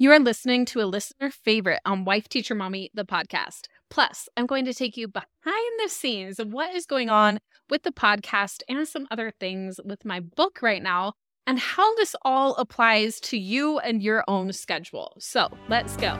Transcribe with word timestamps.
You 0.00 0.12
are 0.12 0.20
listening 0.20 0.64
to 0.66 0.80
a 0.80 0.86
listener 0.86 1.28
favorite 1.28 1.80
on 1.84 2.04
Wife 2.04 2.28
Teacher 2.28 2.54
Mommy, 2.54 2.88
the 2.94 3.04
podcast. 3.04 3.66
Plus, 3.90 4.28
I'm 4.36 4.46
going 4.46 4.64
to 4.66 4.72
take 4.72 4.96
you 4.96 5.08
behind 5.08 5.26
the 5.82 5.88
scenes 5.88 6.38
of 6.38 6.52
what 6.52 6.72
is 6.72 6.86
going 6.86 7.10
on 7.10 7.40
with 7.68 7.82
the 7.82 7.90
podcast 7.90 8.62
and 8.68 8.86
some 8.86 9.08
other 9.10 9.32
things 9.40 9.80
with 9.84 10.04
my 10.04 10.20
book 10.20 10.60
right 10.62 10.84
now 10.84 11.14
and 11.48 11.58
how 11.58 11.96
this 11.96 12.14
all 12.22 12.54
applies 12.54 13.18
to 13.22 13.36
you 13.36 13.80
and 13.80 14.00
your 14.00 14.22
own 14.28 14.52
schedule. 14.52 15.16
So 15.18 15.48
let's 15.68 15.96
go. 15.96 16.16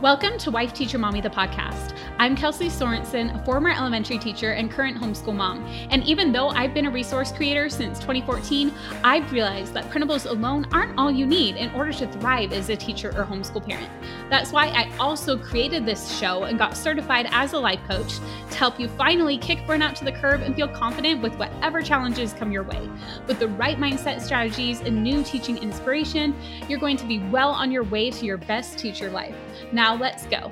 Welcome 0.00 0.38
to 0.38 0.50
Wife 0.50 0.72
Teacher 0.72 0.96
Mommy, 0.96 1.20
the 1.20 1.28
podcast. 1.28 1.94
I'm 2.18 2.34
Kelsey 2.34 2.68
Sorensen, 2.68 3.38
a 3.38 3.44
former 3.44 3.68
elementary 3.68 4.16
teacher 4.16 4.52
and 4.52 4.70
current 4.70 4.96
homeschool 4.96 5.36
mom. 5.36 5.62
And 5.90 6.02
even 6.04 6.32
though 6.32 6.48
I've 6.48 6.72
been 6.72 6.86
a 6.86 6.90
resource 6.90 7.30
creator 7.30 7.68
since 7.68 7.98
2014, 7.98 8.72
I've 9.04 9.30
realized 9.30 9.74
that 9.74 9.90
printables 9.90 10.24
alone 10.24 10.66
aren't 10.72 10.98
all 10.98 11.10
you 11.10 11.26
need 11.26 11.56
in 11.56 11.70
order 11.74 11.92
to 11.92 12.06
thrive 12.12 12.54
as 12.54 12.70
a 12.70 12.76
teacher 12.76 13.10
or 13.10 13.26
homeschool 13.26 13.62
parent. 13.68 13.90
That's 14.30 14.52
why 14.52 14.68
I 14.68 14.88
also 14.98 15.36
created 15.36 15.84
this 15.84 16.16
show 16.18 16.44
and 16.44 16.56
got 16.56 16.76
certified 16.76 17.26
as 17.32 17.52
a 17.52 17.58
life 17.58 17.80
coach 17.88 18.20
to 18.50 18.56
help 18.56 18.78
you 18.78 18.88
finally 18.88 19.36
kick 19.36 19.58
burnout 19.66 19.94
to 19.96 20.04
the 20.04 20.12
curb 20.12 20.42
and 20.42 20.54
feel 20.54 20.68
confident 20.68 21.20
with 21.20 21.34
whatever 21.34 21.82
challenges 21.82 22.32
come 22.32 22.52
your 22.52 22.62
way. 22.62 22.88
With 23.26 23.40
the 23.40 23.48
right 23.48 23.76
mindset 23.76 24.20
strategies 24.20 24.80
and 24.80 25.02
new 25.02 25.24
teaching 25.24 25.58
inspiration, 25.58 26.34
you're 26.68 26.78
going 26.78 26.96
to 26.98 27.06
be 27.06 27.18
well 27.30 27.50
on 27.50 27.72
your 27.72 27.82
way 27.82 28.10
to 28.10 28.24
your 28.24 28.38
best 28.38 28.78
teacher 28.78 29.10
life. 29.10 29.34
Now 29.72 29.96
let's 29.96 30.26
go. 30.26 30.48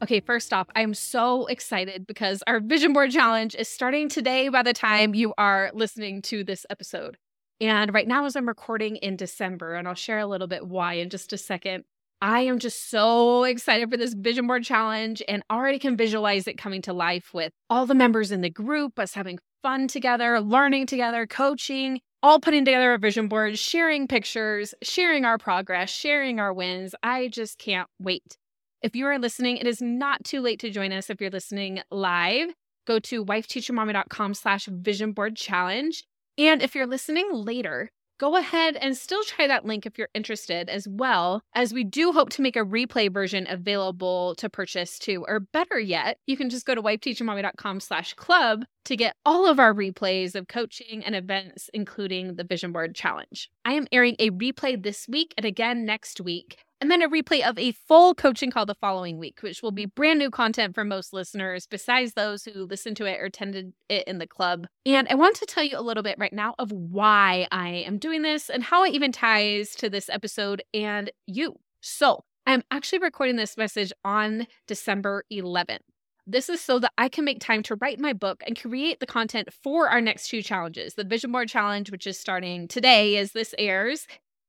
Okay, 0.00 0.20
first 0.20 0.52
off, 0.52 0.68
I'm 0.76 0.94
so 0.94 1.46
excited 1.46 2.06
because 2.06 2.44
our 2.46 2.60
vision 2.60 2.92
board 2.92 3.10
challenge 3.10 3.56
is 3.56 3.68
starting 3.68 4.08
today 4.08 4.48
by 4.48 4.62
the 4.62 4.72
time 4.72 5.12
you 5.12 5.34
are 5.36 5.72
listening 5.74 6.22
to 6.22 6.44
this 6.44 6.64
episode. 6.70 7.16
And 7.60 7.92
right 7.92 8.06
now, 8.06 8.24
as 8.24 8.36
I'm 8.36 8.46
recording 8.46 8.94
in 8.96 9.16
December, 9.16 9.74
and 9.74 9.88
I'll 9.88 9.94
share 9.94 10.20
a 10.20 10.26
little 10.26 10.46
bit 10.46 10.68
why 10.68 10.94
in 10.94 11.10
just 11.10 11.32
a 11.32 11.36
second, 11.38 11.82
I 12.22 12.42
am 12.42 12.60
just 12.60 12.90
so 12.90 13.42
excited 13.42 13.90
for 13.90 13.96
this 13.96 14.14
vision 14.14 14.46
board 14.46 14.62
challenge 14.62 15.20
and 15.26 15.42
already 15.50 15.80
can 15.80 15.96
visualize 15.96 16.46
it 16.46 16.58
coming 16.58 16.82
to 16.82 16.92
life 16.92 17.34
with 17.34 17.52
all 17.68 17.84
the 17.84 17.94
members 17.96 18.30
in 18.30 18.40
the 18.40 18.50
group, 18.50 19.00
us 19.00 19.14
having 19.14 19.40
fun 19.62 19.88
together, 19.88 20.40
learning 20.40 20.86
together, 20.86 21.26
coaching, 21.26 22.00
all 22.22 22.38
putting 22.38 22.64
together 22.64 22.92
a 22.94 22.98
vision 22.98 23.26
board, 23.26 23.58
sharing 23.58 24.06
pictures, 24.06 24.74
sharing 24.80 25.24
our 25.24 25.38
progress, 25.38 25.90
sharing 25.90 26.38
our 26.38 26.52
wins. 26.52 26.94
I 27.02 27.26
just 27.26 27.58
can't 27.58 27.88
wait. 27.98 28.36
If 28.80 28.94
you 28.94 29.06
are 29.06 29.18
listening, 29.18 29.56
it 29.56 29.66
is 29.66 29.82
not 29.82 30.22
too 30.22 30.40
late 30.40 30.60
to 30.60 30.70
join 30.70 30.92
us 30.92 31.10
if 31.10 31.20
you're 31.20 31.30
listening 31.30 31.80
live. 31.90 32.50
Go 32.86 33.00
to 33.00 33.24
wifeteachermommy.com 33.24 34.34
slash 34.34 34.66
vision 34.66 35.12
board 35.12 35.36
challenge. 35.36 36.04
And 36.38 36.62
if 36.62 36.76
you're 36.76 36.86
listening 36.86 37.28
later, 37.32 37.90
go 38.20 38.36
ahead 38.36 38.76
and 38.76 38.96
still 38.96 39.24
try 39.24 39.48
that 39.48 39.64
link 39.64 39.84
if 39.84 39.98
you're 39.98 40.08
interested 40.14 40.68
as 40.68 40.86
well, 40.88 41.42
as 41.56 41.74
we 41.74 41.82
do 41.82 42.12
hope 42.12 42.30
to 42.30 42.42
make 42.42 42.54
a 42.54 42.64
replay 42.64 43.12
version 43.12 43.48
available 43.50 44.36
to 44.36 44.48
purchase 44.48 44.96
too. 44.96 45.24
Or 45.26 45.40
better 45.40 45.80
yet, 45.80 46.18
you 46.28 46.36
can 46.36 46.48
just 46.48 46.64
go 46.64 46.76
to 46.76 46.82
wifeteachermommy.com 46.82 47.80
slash 47.80 48.14
club 48.14 48.64
to 48.84 48.96
get 48.96 49.16
all 49.26 49.48
of 49.48 49.58
our 49.58 49.74
replays 49.74 50.36
of 50.36 50.46
coaching 50.46 51.04
and 51.04 51.16
events, 51.16 51.68
including 51.74 52.36
the 52.36 52.44
Vision 52.44 52.70
Board 52.70 52.94
Challenge. 52.94 53.50
I 53.64 53.72
am 53.72 53.88
airing 53.90 54.14
a 54.20 54.30
replay 54.30 54.80
this 54.80 55.06
week 55.08 55.34
and 55.36 55.44
again 55.44 55.84
next 55.84 56.20
week 56.20 56.58
and 56.80 56.90
then 56.90 57.02
a 57.02 57.08
replay 57.08 57.46
of 57.46 57.58
a 57.58 57.72
full 57.72 58.14
coaching 58.14 58.50
call 58.50 58.66
the 58.66 58.74
following 58.74 59.18
week, 59.18 59.40
which 59.40 59.62
will 59.62 59.72
be 59.72 59.86
brand 59.86 60.18
new 60.18 60.30
content 60.30 60.74
for 60.74 60.84
most 60.84 61.12
listeners, 61.12 61.66
besides 61.66 62.14
those 62.14 62.44
who 62.44 62.64
listened 62.64 62.96
to 62.98 63.06
it 63.06 63.20
or 63.20 63.24
attended 63.24 63.72
it 63.88 64.06
in 64.06 64.18
the 64.18 64.26
club. 64.26 64.66
And 64.86 65.08
I 65.08 65.14
want 65.14 65.36
to 65.36 65.46
tell 65.46 65.64
you 65.64 65.78
a 65.78 65.82
little 65.82 66.02
bit 66.02 66.18
right 66.18 66.32
now 66.32 66.54
of 66.58 66.70
why 66.70 67.48
I 67.50 67.68
am 67.68 67.98
doing 67.98 68.22
this 68.22 68.48
and 68.48 68.62
how 68.62 68.84
it 68.84 68.94
even 68.94 69.12
ties 69.12 69.70
to 69.76 69.90
this 69.90 70.08
episode 70.08 70.62
and 70.72 71.10
you. 71.26 71.56
So, 71.80 72.24
I'm 72.46 72.62
actually 72.70 73.00
recording 73.00 73.36
this 73.36 73.58
message 73.58 73.92
on 74.04 74.46
December 74.66 75.24
11th. 75.30 75.80
This 76.26 76.48
is 76.48 76.60
so 76.60 76.78
that 76.78 76.92
I 76.96 77.08
can 77.08 77.24
make 77.24 77.40
time 77.40 77.62
to 77.64 77.76
write 77.76 78.00
my 78.00 78.12
book 78.12 78.42
and 78.46 78.58
create 78.58 79.00
the 79.00 79.06
content 79.06 79.48
for 79.62 79.88
our 79.88 80.00
next 80.00 80.28
two 80.28 80.42
challenges 80.42 80.94
the 80.94 81.04
Vision 81.04 81.32
Board 81.32 81.48
Challenge, 81.48 81.90
which 81.90 82.06
is 82.06 82.18
starting 82.18 82.68
today 82.68 83.16
as 83.16 83.32
this 83.32 83.54
airs, 83.58 84.06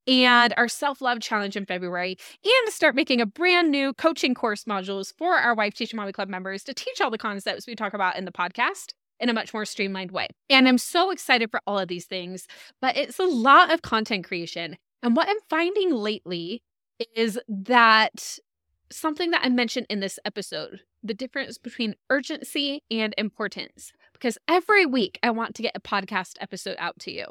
and 0.09 0.55
our 0.57 0.67
self 0.67 1.01
love 1.01 1.19
challenge 1.21 1.55
in 1.55 1.65
February, 1.65 2.17
and 2.43 2.73
start 2.73 2.95
making 2.95 3.21
a 3.21 3.25
brand 3.25 3.69
new 3.69 3.93
coaching 3.93 4.33
course 4.33 4.65
modules 4.65 5.13
for 5.17 5.35
our 5.35 5.53
Wife 5.53 5.75
Teacher 5.75 5.95
Mommy 5.95 6.11
Club 6.11 6.27
members 6.27 6.63
to 6.63 6.73
teach 6.73 6.99
all 6.99 7.11
the 7.11 7.17
concepts 7.17 7.67
we 7.67 7.75
talk 7.75 7.93
about 7.93 8.17
in 8.17 8.25
the 8.25 8.31
podcast 8.31 8.93
in 9.19 9.29
a 9.29 9.33
much 9.33 9.53
more 9.53 9.65
streamlined 9.65 10.11
way. 10.11 10.27
And 10.49 10.67
I'm 10.67 10.77
so 10.79 11.11
excited 11.11 11.51
for 11.51 11.61
all 11.67 11.77
of 11.77 11.87
these 11.87 12.05
things, 12.05 12.47
but 12.81 12.97
it's 12.97 13.19
a 13.19 13.23
lot 13.23 13.71
of 13.71 13.83
content 13.83 14.25
creation. 14.25 14.77
And 15.03 15.15
what 15.15 15.29
I'm 15.29 15.39
finding 15.49 15.93
lately 15.93 16.63
is 17.15 17.39
that 17.47 18.39
something 18.91 19.29
that 19.31 19.45
I 19.45 19.49
mentioned 19.49 19.85
in 19.89 19.99
this 19.99 20.19
episode 20.25 20.81
the 21.01 21.13
difference 21.13 21.57
between 21.57 21.95
urgency 22.09 22.83
and 22.91 23.13
importance. 23.17 23.93
Because 24.11 24.37
every 24.49 24.85
week 24.85 25.17
I 25.23 25.29
want 25.29 25.55
to 25.55 25.61
get 25.61 25.71
a 25.75 25.79
podcast 25.79 26.33
episode 26.41 26.75
out 26.77 26.99
to 26.99 27.11
you. 27.11 27.25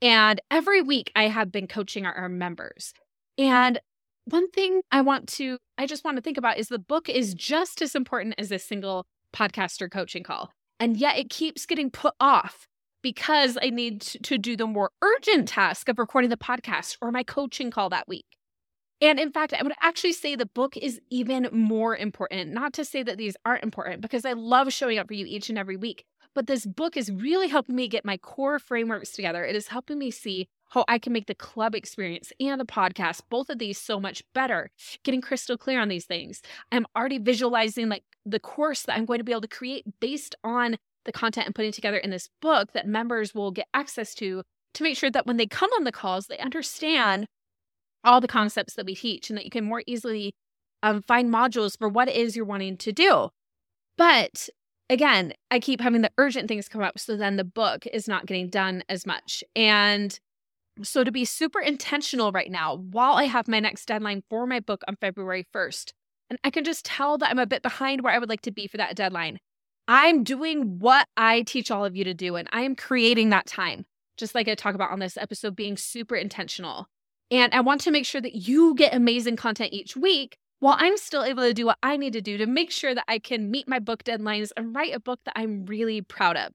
And 0.00 0.40
every 0.50 0.82
week 0.82 1.10
I 1.16 1.24
have 1.24 1.50
been 1.50 1.66
coaching 1.66 2.06
our, 2.06 2.14
our 2.14 2.28
members. 2.28 2.92
And 3.36 3.80
one 4.26 4.50
thing 4.50 4.82
I 4.92 5.00
want 5.00 5.26
to, 5.34 5.58
I 5.76 5.86
just 5.86 6.04
want 6.04 6.16
to 6.16 6.22
think 6.22 6.38
about 6.38 6.58
is 6.58 6.68
the 6.68 6.78
book 6.78 7.08
is 7.08 7.34
just 7.34 7.82
as 7.82 7.94
important 7.94 8.34
as 8.38 8.52
a 8.52 8.58
single 8.58 9.06
podcast 9.34 9.80
or 9.80 9.88
coaching 9.88 10.22
call. 10.22 10.50
And 10.78 10.96
yet 10.96 11.18
it 11.18 11.30
keeps 11.30 11.66
getting 11.66 11.90
put 11.90 12.14
off 12.20 12.66
because 13.02 13.58
I 13.60 13.70
need 13.70 14.00
to 14.00 14.38
do 14.38 14.56
the 14.56 14.66
more 14.66 14.90
urgent 15.02 15.48
task 15.48 15.88
of 15.88 15.98
recording 15.98 16.30
the 16.30 16.36
podcast 16.36 16.96
or 17.00 17.10
my 17.10 17.22
coaching 17.22 17.70
call 17.70 17.88
that 17.90 18.08
week. 18.08 18.26
And 19.00 19.20
in 19.20 19.30
fact, 19.30 19.54
I 19.54 19.62
would 19.62 19.72
actually 19.80 20.12
say 20.12 20.34
the 20.34 20.46
book 20.46 20.76
is 20.76 21.00
even 21.08 21.48
more 21.52 21.96
important. 21.96 22.52
Not 22.52 22.72
to 22.74 22.84
say 22.84 23.02
that 23.04 23.16
these 23.16 23.36
aren't 23.44 23.62
important, 23.62 24.00
because 24.00 24.24
I 24.24 24.32
love 24.32 24.72
showing 24.72 24.98
up 24.98 25.06
for 25.06 25.14
you 25.14 25.24
each 25.24 25.48
and 25.48 25.58
every 25.58 25.76
week. 25.76 26.04
But 26.38 26.46
this 26.46 26.66
book 26.66 26.96
is 26.96 27.10
really 27.10 27.48
helping 27.48 27.74
me 27.74 27.88
get 27.88 28.04
my 28.04 28.16
core 28.16 28.60
frameworks 28.60 29.10
together. 29.10 29.44
It 29.44 29.56
is 29.56 29.66
helping 29.66 29.98
me 29.98 30.12
see 30.12 30.46
how 30.68 30.84
I 30.86 31.00
can 31.00 31.12
make 31.12 31.26
the 31.26 31.34
club 31.34 31.74
experience 31.74 32.32
and 32.38 32.60
the 32.60 32.64
podcast, 32.64 33.22
both 33.28 33.50
of 33.50 33.58
these 33.58 33.76
so 33.76 33.98
much 33.98 34.22
better, 34.34 34.70
getting 35.02 35.20
crystal 35.20 35.56
clear 35.58 35.80
on 35.80 35.88
these 35.88 36.04
things. 36.04 36.40
I'm 36.70 36.86
already 36.96 37.18
visualizing 37.18 37.88
like 37.88 38.04
the 38.24 38.38
course 38.38 38.82
that 38.82 38.96
I'm 38.96 39.04
going 39.04 39.18
to 39.18 39.24
be 39.24 39.32
able 39.32 39.40
to 39.40 39.48
create 39.48 39.84
based 39.98 40.36
on 40.44 40.76
the 41.06 41.10
content 41.10 41.48
I'm 41.48 41.54
putting 41.54 41.72
together 41.72 41.96
in 41.96 42.10
this 42.10 42.28
book 42.40 42.70
that 42.72 42.86
members 42.86 43.34
will 43.34 43.50
get 43.50 43.66
access 43.74 44.14
to 44.14 44.44
to 44.74 44.82
make 44.84 44.96
sure 44.96 45.10
that 45.10 45.26
when 45.26 45.38
they 45.38 45.46
come 45.48 45.70
on 45.72 45.82
the 45.82 45.90
calls, 45.90 46.28
they 46.28 46.38
understand 46.38 47.26
all 48.04 48.20
the 48.20 48.28
concepts 48.28 48.74
that 48.74 48.86
we 48.86 48.94
teach 48.94 49.28
and 49.28 49.36
that 49.36 49.44
you 49.44 49.50
can 49.50 49.64
more 49.64 49.82
easily 49.88 50.36
um, 50.84 51.02
find 51.02 51.34
modules 51.34 51.76
for 51.76 51.88
what 51.88 52.06
it 52.06 52.14
is 52.14 52.36
you're 52.36 52.44
wanting 52.44 52.76
to 52.76 52.92
do. 52.92 53.30
But 53.96 54.48
again, 54.90 55.32
I 55.50 55.60
keep 55.60 55.80
having 55.80 56.02
the 56.02 56.10
urgent 56.18 56.48
things 56.48 56.68
come 56.68 56.82
up. 56.82 56.98
So 56.98 57.16
then 57.16 57.36
the 57.36 57.44
book 57.44 57.86
is 57.86 58.08
not 58.08 58.26
getting 58.26 58.48
done 58.48 58.82
as 58.88 59.06
much. 59.06 59.44
And 59.54 60.18
so 60.82 61.04
to 61.04 61.12
be 61.12 61.24
super 61.24 61.60
intentional 61.60 62.32
right 62.32 62.50
now, 62.50 62.76
while 62.76 63.14
I 63.14 63.24
have 63.24 63.48
my 63.48 63.60
next 63.60 63.86
deadline 63.86 64.22
for 64.30 64.46
my 64.46 64.60
book 64.60 64.82
on 64.86 64.96
February 64.96 65.46
1st, 65.54 65.92
and 66.30 66.38
I 66.44 66.50
can 66.50 66.64
just 66.64 66.84
tell 66.84 67.18
that 67.18 67.30
I'm 67.30 67.38
a 67.38 67.46
bit 67.46 67.62
behind 67.62 68.02
where 68.02 68.12
I 68.12 68.18
would 68.18 68.28
like 68.28 68.42
to 68.42 68.50
be 68.52 68.66
for 68.66 68.76
that 68.76 68.94
deadline. 68.94 69.38
I'm 69.88 70.22
doing 70.22 70.78
what 70.78 71.06
I 71.16 71.42
teach 71.42 71.70
all 71.70 71.84
of 71.84 71.96
you 71.96 72.04
to 72.04 72.12
do, 72.12 72.36
and 72.36 72.48
I 72.52 72.60
am 72.60 72.76
creating 72.76 73.30
that 73.30 73.46
time, 73.46 73.86
just 74.18 74.34
like 74.34 74.46
I 74.46 74.54
talk 74.54 74.74
about 74.74 74.90
on 74.90 74.98
this 74.98 75.16
episode, 75.16 75.56
being 75.56 75.78
super 75.78 76.14
intentional. 76.14 76.86
And 77.30 77.54
I 77.54 77.60
want 77.60 77.80
to 77.82 77.90
make 77.90 78.04
sure 78.04 78.20
that 78.20 78.34
you 78.34 78.74
get 78.74 78.94
amazing 78.94 79.36
content 79.36 79.72
each 79.72 79.96
week 79.96 80.36
while 80.60 80.76
I'm 80.78 80.96
still 80.96 81.24
able 81.24 81.42
to 81.42 81.54
do 81.54 81.66
what 81.66 81.78
I 81.82 81.96
need 81.96 82.12
to 82.14 82.20
do 82.20 82.36
to 82.38 82.46
make 82.46 82.70
sure 82.70 82.94
that 82.94 83.04
I 83.08 83.18
can 83.18 83.50
meet 83.50 83.68
my 83.68 83.78
book 83.78 84.04
deadlines 84.04 84.50
and 84.56 84.74
write 84.74 84.94
a 84.94 85.00
book 85.00 85.20
that 85.24 85.34
I'm 85.36 85.66
really 85.66 86.00
proud 86.00 86.36
of. 86.36 86.52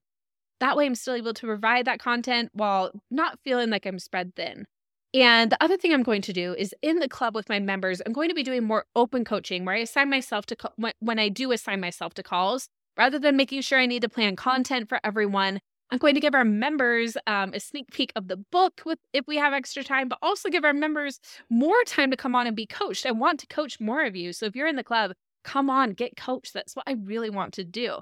That 0.60 0.76
way, 0.76 0.86
I'm 0.86 0.94
still 0.94 1.14
able 1.14 1.34
to 1.34 1.46
provide 1.46 1.86
that 1.86 1.98
content 1.98 2.50
while 2.52 2.92
not 3.10 3.38
feeling 3.44 3.70
like 3.70 3.86
I'm 3.86 3.98
spread 3.98 4.34
thin. 4.34 4.66
And 5.12 5.52
the 5.52 5.62
other 5.62 5.76
thing 5.76 5.92
I'm 5.92 6.02
going 6.02 6.22
to 6.22 6.32
do 6.32 6.54
is 6.58 6.74
in 6.82 6.98
the 6.98 7.08
club 7.08 7.34
with 7.34 7.48
my 7.48 7.60
members, 7.60 8.02
I'm 8.04 8.12
going 8.12 8.28
to 8.28 8.34
be 8.34 8.42
doing 8.42 8.64
more 8.64 8.84
open 8.96 9.24
coaching 9.24 9.64
where 9.64 9.74
I 9.74 9.80
assign 9.80 10.10
myself 10.10 10.46
to, 10.46 10.56
when 10.98 11.18
I 11.18 11.28
do 11.28 11.52
assign 11.52 11.80
myself 11.80 12.14
to 12.14 12.22
calls, 12.22 12.68
rather 12.96 13.18
than 13.18 13.36
making 13.36 13.60
sure 13.60 13.78
I 13.78 13.86
need 13.86 14.02
to 14.02 14.08
plan 14.08 14.36
content 14.36 14.88
for 14.88 15.00
everyone. 15.04 15.60
I'm 15.90 15.98
going 15.98 16.14
to 16.14 16.20
give 16.20 16.34
our 16.34 16.44
members 16.44 17.16
um, 17.26 17.52
a 17.54 17.60
sneak 17.60 17.90
peek 17.92 18.12
of 18.16 18.28
the 18.28 18.36
book 18.36 18.82
with 18.84 18.98
if 19.12 19.26
we 19.26 19.36
have 19.36 19.52
extra 19.52 19.84
time, 19.84 20.08
but 20.08 20.18
also 20.22 20.48
give 20.48 20.64
our 20.64 20.72
members 20.72 21.20
more 21.50 21.82
time 21.86 22.10
to 22.10 22.16
come 22.16 22.34
on 22.34 22.46
and 22.46 22.56
be 22.56 22.66
coached. 22.66 23.06
I 23.06 23.12
want 23.12 23.38
to 23.40 23.46
coach 23.46 23.78
more 23.80 24.04
of 24.04 24.16
you. 24.16 24.32
So 24.32 24.46
if 24.46 24.56
you're 24.56 24.66
in 24.66 24.76
the 24.76 24.84
club, 24.84 25.12
come 25.44 25.70
on, 25.70 25.90
get 25.90 26.16
coached. 26.16 26.54
That's 26.54 26.74
what 26.74 26.84
I 26.88 26.92
really 26.92 27.30
want 27.30 27.52
to 27.54 27.64
do. 27.64 27.98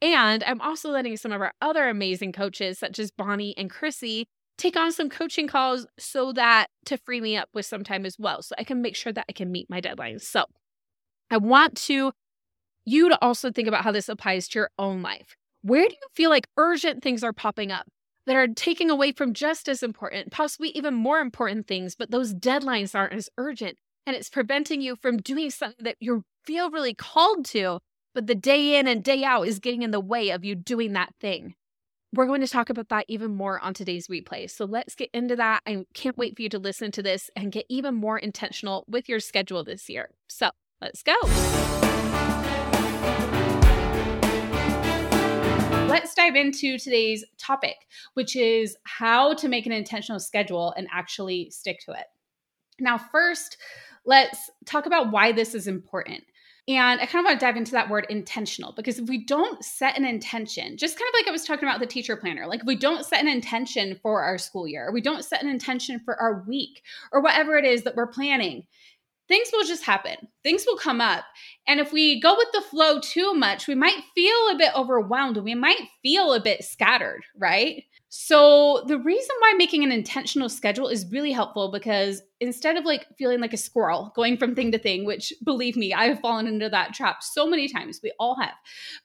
And 0.00 0.42
I'm 0.44 0.60
also 0.60 0.90
letting 0.90 1.16
some 1.16 1.32
of 1.32 1.40
our 1.40 1.52
other 1.60 1.88
amazing 1.88 2.32
coaches, 2.32 2.78
such 2.78 2.98
as 2.98 3.10
Bonnie 3.10 3.56
and 3.56 3.70
Chrissy, 3.70 4.26
take 4.58 4.76
on 4.76 4.92
some 4.92 5.08
coaching 5.08 5.48
calls 5.48 5.86
so 5.98 6.32
that 6.32 6.66
to 6.86 6.98
free 6.98 7.20
me 7.20 7.36
up 7.36 7.48
with 7.54 7.66
some 7.66 7.82
time 7.84 8.04
as 8.04 8.16
well. 8.18 8.42
So 8.42 8.54
I 8.58 8.64
can 8.64 8.82
make 8.82 8.96
sure 8.96 9.12
that 9.12 9.24
I 9.28 9.32
can 9.32 9.50
meet 9.50 9.70
my 9.70 9.80
deadlines. 9.80 10.22
So 10.22 10.44
I 11.30 11.38
want 11.38 11.76
to 11.86 12.12
you 12.84 13.08
to 13.08 13.18
also 13.22 13.50
think 13.50 13.68
about 13.68 13.84
how 13.84 13.92
this 13.92 14.08
applies 14.08 14.48
to 14.48 14.58
your 14.58 14.70
own 14.78 15.02
life. 15.02 15.36
Where 15.62 15.88
do 15.88 15.94
you 15.94 16.08
feel 16.12 16.28
like 16.28 16.48
urgent 16.56 17.02
things 17.02 17.22
are 17.22 17.32
popping 17.32 17.70
up 17.70 17.86
that 18.26 18.34
are 18.34 18.48
taking 18.48 18.90
away 18.90 19.12
from 19.12 19.32
just 19.32 19.68
as 19.68 19.82
important, 19.82 20.32
possibly 20.32 20.70
even 20.70 20.92
more 20.92 21.20
important 21.20 21.68
things, 21.68 21.94
but 21.94 22.10
those 22.10 22.34
deadlines 22.34 22.96
aren't 22.96 23.12
as 23.14 23.30
urgent 23.38 23.78
and 24.04 24.16
it's 24.16 24.28
preventing 24.28 24.80
you 24.80 24.96
from 24.96 25.18
doing 25.18 25.50
something 25.50 25.84
that 25.84 25.96
you 26.00 26.24
feel 26.44 26.70
really 26.70 26.94
called 26.94 27.44
to, 27.46 27.78
but 28.12 28.26
the 28.26 28.34
day 28.34 28.76
in 28.76 28.88
and 28.88 29.04
day 29.04 29.22
out 29.22 29.46
is 29.46 29.60
getting 29.60 29.82
in 29.82 29.92
the 29.92 30.00
way 30.00 30.30
of 30.30 30.44
you 30.44 30.56
doing 30.56 30.94
that 30.94 31.14
thing. 31.20 31.54
We're 32.12 32.26
going 32.26 32.40
to 32.40 32.48
talk 32.48 32.68
about 32.68 32.88
that 32.88 33.04
even 33.06 33.34
more 33.36 33.60
on 33.60 33.72
today's 33.72 34.08
replay. 34.08 34.50
So 34.50 34.64
let's 34.64 34.96
get 34.96 35.10
into 35.14 35.36
that. 35.36 35.62
I 35.64 35.86
can't 35.94 36.18
wait 36.18 36.34
for 36.34 36.42
you 36.42 36.48
to 36.50 36.58
listen 36.58 36.90
to 36.90 37.02
this 37.02 37.30
and 37.36 37.52
get 37.52 37.66
even 37.68 37.94
more 37.94 38.18
intentional 38.18 38.84
with 38.88 39.08
your 39.08 39.20
schedule 39.20 39.62
this 39.62 39.88
year. 39.88 40.10
So 40.28 40.50
let's 40.80 41.04
go. 41.04 41.14
Let's 45.92 46.14
dive 46.14 46.36
into 46.36 46.78
today's 46.78 47.22
topic, 47.36 47.76
which 48.14 48.34
is 48.34 48.74
how 48.84 49.34
to 49.34 49.46
make 49.46 49.66
an 49.66 49.72
intentional 49.72 50.20
schedule 50.20 50.72
and 50.74 50.88
actually 50.90 51.50
stick 51.50 51.80
to 51.84 51.92
it. 51.92 52.06
Now, 52.80 52.96
first, 52.96 53.58
let's 54.06 54.50
talk 54.64 54.86
about 54.86 55.12
why 55.12 55.32
this 55.32 55.54
is 55.54 55.66
important. 55.66 56.24
And 56.66 56.98
I 56.98 57.04
kind 57.04 57.22
of 57.22 57.28
want 57.28 57.40
to 57.40 57.44
dive 57.44 57.56
into 57.56 57.72
that 57.72 57.90
word 57.90 58.06
intentional 58.08 58.72
because 58.72 58.98
if 58.98 59.08
we 59.08 59.26
don't 59.26 59.62
set 59.62 59.98
an 59.98 60.06
intention, 60.06 60.78
just 60.78 60.98
kind 60.98 61.08
of 61.08 61.14
like 61.20 61.28
I 61.28 61.32
was 61.32 61.44
talking 61.44 61.68
about 61.68 61.80
the 61.80 61.86
teacher 61.86 62.16
planner, 62.16 62.46
like 62.46 62.60
if 62.60 62.66
we 62.66 62.76
don't 62.76 63.04
set 63.04 63.20
an 63.20 63.28
intention 63.28 63.98
for 64.00 64.22
our 64.22 64.38
school 64.38 64.66
year, 64.66 64.86
or 64.86 64.92
we 64.92 65.02
don't 65.02 65.24
set 65.24 65.42
an 65.42 65.50
intention 65.50 65.98
for 65.98 66.18
our 66.18 66.42
week, 66.48 66.82
or 67.12 67.20
whatever 67.20 67.56
it 67.56 67.66
is 67.66 67.82
that 67.82 67.96
we're 67.96 68.06
planning, 68.06 68.62
things 69.32 69.48
will 69.50 69.64
just 69.64 69.82
happen. 69.82 70.28
Things 70.42 70.64
will 70.66 70.76
come 70.76 71.00
up. 71.00 71.24
And 71.66 71.80
if 71.80 71.90
we 71.90 72.20
go 72.20 72.36
with 72.36 72.48
the 72.52 72.60
flow 72.60 73.00
too 73.00 73.32
much, 73.32 73.66
we 73.66 73.74
might 73.74 73.98
feel 74.14 74.50
a 74.50 74.58
bit 74.58 74.72
overwhelmed. 74.76 75.38
We 75.38 75.54
might 75.54 75.80
feel 76.02 76.34
a 76.34 76.42
bit 76.42 76.62
scattered, 76.62 77.22
right? 77.34 77.84
So, 78.14 78.84
the 78.88 78.98
reason 78.98 79.34
why 79.38 79.54
making 79.56 79.84
an 79.84 79.90
intentional 79.90 80.50
schedule 80.50 80.86
is 80.86 81.10
really 81.10 81.32
helpful 81.32 81.70
because 81.70 82.20
instead 82.40 82.76
of 82.76 82.84
like 82.84 83.06
feeling 83.16 83.40
like 83.40 83.54
a 83.54 83.56
squirrel 83.56 84.12
going 84.14 84.36
from 84.36 84.54
thing 84.54 84.70
to 84.72 84.78
thing, 84.78 85.06
which 85.06 85.32
believe 85.42 85.78
me, 85.78 85.94
I've 85.94 86.20
fallen 86.20 86.46
into 86.46 86.68
that 86.68 86.92
trap 86.92 87.22
so 87.22 87.46
many 87.46 87.68
times, 87.68 88.00
we 88.02 88.12
all 88.20 88.38
have. 88.38 88.52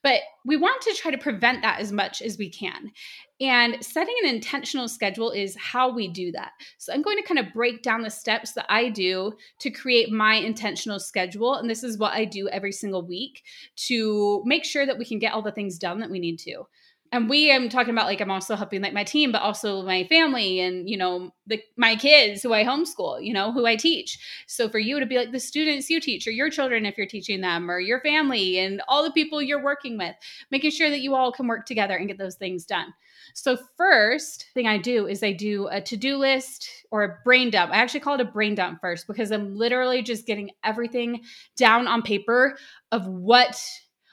But 0.04 0.24
we 0.44 0.57
want 0.57 0.81
to 0.81 0.94
try 0.94 1.12
to 1.12 1.18
prevent 1.18 1.62
that 1.62 1.80
as 1.80 1.94
much 1.94 2.21
as 2.21 2.38
we 2.38 2.50
can. 2.50 2.92
And 3.39 3.81
setting 3.81 4.13
an 4.24 4.30
intentional 4.30 4.89
schedule 4.89 5.31
is 5.31 5.56
how 5.56 5.89
we 5.89 6.09
do 6.09 6.33
that. 6.33 6.51
So, 6.77 6.92
I'm 6.92 7.01
going 7.01 7.15
to 7.15 7.24
kind 7.24 7.39
of 7.39 7.54
break 7.54 7.83
down 7.83 8.01
the 8.01 8.09
steps 8.09 8.51
that 8.56 8.65
I 8.68 8.89
do 8.89 9.31
to 9.59 9.69
create 9.69 10.12
my 10.12 10.33
intentional 10.33 11.00
schedule. 11.00 11.56
And 11.56 11.69
this 11.69 11.81
is 11.81 11.98
what 11.98 12.12
I 12.12 12.25
do 12.25 12.50
every 12.50 12.74
single 12.74 13.07
week 13.07 13.44
to 13.88 14.44
make 14.45 14.65
sure 14.65 14.86
that 14.86 14.98
we 14.98 15.06
can 15.06 15.18
get 15.18 15.31
all 15.31 15.42
the 15.42 15.54
things 15.54 15.77
done 15.77 16.01
that 16.01 16.12
we 16.12 16.19
need 16.19 16.39
to 16.39 16.65
and 17.12 17.30
we 17.30 17.51
i'm 17.51 17.69
talking 17.69 17.94
about 17.94 18.06
like 18.06 18.21
i'm 18.21 18.31
also 18.31 18.56
helping 18.56 18.81
like 18.81 18.94
my 18.94 19.04
team 19.04 19.31
but 19.31 19.42
also 19.42 19.81
my 19.83 20.04
family 20.06 20.59
and 20.59 20.89
you 20.89 20.98
know 20.98 21.31
the 21.45 21.62
my 21.77 21.95
kids 21.95 22.44
who 22.44 22.54
i 22.54 22.63
homeschool 22.63 23.24
you 23.24 23.33
know 23.33 23.51
who 23.51 23.65
i 23.65 23.75
teach. 23.75 24.19
So 24.48 24.69
for 24.69 24.80
you 24.80 25.00
to 25.00 25.06
be 25.06 25.18
like 25.18 25.31
the 25.31 25.39
students 25.39 25.89
you 25.89 26.00
teach 26.00 26.27
or 26.27 26.31
your 26.31 26.50
children 26.50 26.86
if 26.86 26.98
you're 26.98 27.07
teaching 27.07 27.42
them 27.42 27.69
or 27.69 27.80
your 27.80 28.01
family 28.01 28.59
and 28.59 28.81
all 28.88 29.04
the 29.04 29.12
people 29.12 29.42
you're 29.42 29.63
working 29.63 29.98
with 29.98 30.15
making 30.51 30.71
sure 30.71 30.89
that 30.89 31.01
you 31.01 31.15
all 31.15 31.31
can 31.31 31.48
work 31.48 31.65
together 31.65 31.95
and 31.95 32.07
get 32.07 32.18
those 32.18 32.36
things 32.36 32.65
done. 32.65 32.94
So 33.33 33.57
first 33.77 34.48
thing 34.54 34.68
i 34.68 34.77
do 34.77 35.07
is 35.07 35.24
i 35.24 35.31
do 35.31 35.68
a 35.68 35.81
to-do 35.81 36.18
list 36.18 36.69
or 36.92 37.04
a 37.04 37.18
brain 37.24 37.50
dump. 37.50 37.71
I 37.71 37.77
actually 37.77 38.00
call 38.01 38.15
it 38.15 38.21
a 38.21 38.25
brain 38.25 38.56
dump 38.56 38.80
first 38.81 39.07
because 39.07 39.31
i'm 39.31 39.56
literally 39.56 40.01
just 40.01 40.25
getting 40.25 40.51
everything 40.63 41.21
down 41.56 41.88
on 41.88 42.01
paper 42.01 42.57
of 42.92 43.07
what 43.07 43.62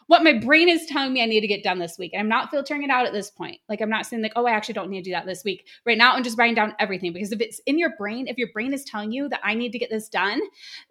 what 0.06 0.24
my 0.24 0.32
brain 0.32 0.68
is 0.68 0.86
telling 0.86 1.12
me 1.12 1.22
I 1.22 1.26
need 1.26 1.40
to 1.40 1.46
get 1.46 1.62
done 1.62 1.78
this 1.78 1.98
week. 1.98 2.12
And 2.12 2.20
I'm 2.20 2.28
not 2.28 2.50
filtering 2.50 2.82
it 2.82 2.90
out 2.90 3.06
at 3.06 3.12
this 3.12 3.30
point. 3.30 3.60
Like 3.68 3.80
I'm 3.80 3.90
not 3.90 4.06
saying 4.06 4.22
like, 4.22 4.32
oh, 4.36 4.46
I 4.46 4.52
actually 4.52 4.74
don't 4.74 4.90
need 4.90 5.04
to 5.04 5.10
do 5.10 5.12
that 5.12 5.26
this 5.26 5.44
week. 5.44 5.66
Right 5.86 5.98
now, 5.98 6.12
I'm 6.12 6.22
just 6.22 6.38
writing 6.38 6.54
down 6.54 6.74
everything 6.78 7.12
because 7.12 7.32
if 7.32 7.40
it's 7.40 7.60
in 7.66 7.78
your 7.78 7.96
brain, 7.96 8.28
if 8.28 8.38
your 8.38 8.48
brain 8.52 8.72
is 8.72 8.84
telling 8.84 9.12
you 9.12 9.28
that 9.28 9.40
I 9.42 9.54
need 9.54 9.72
to 9.72 9.78
get 9.78 9.90
this 9.90 10.08
done, 10.08 10.40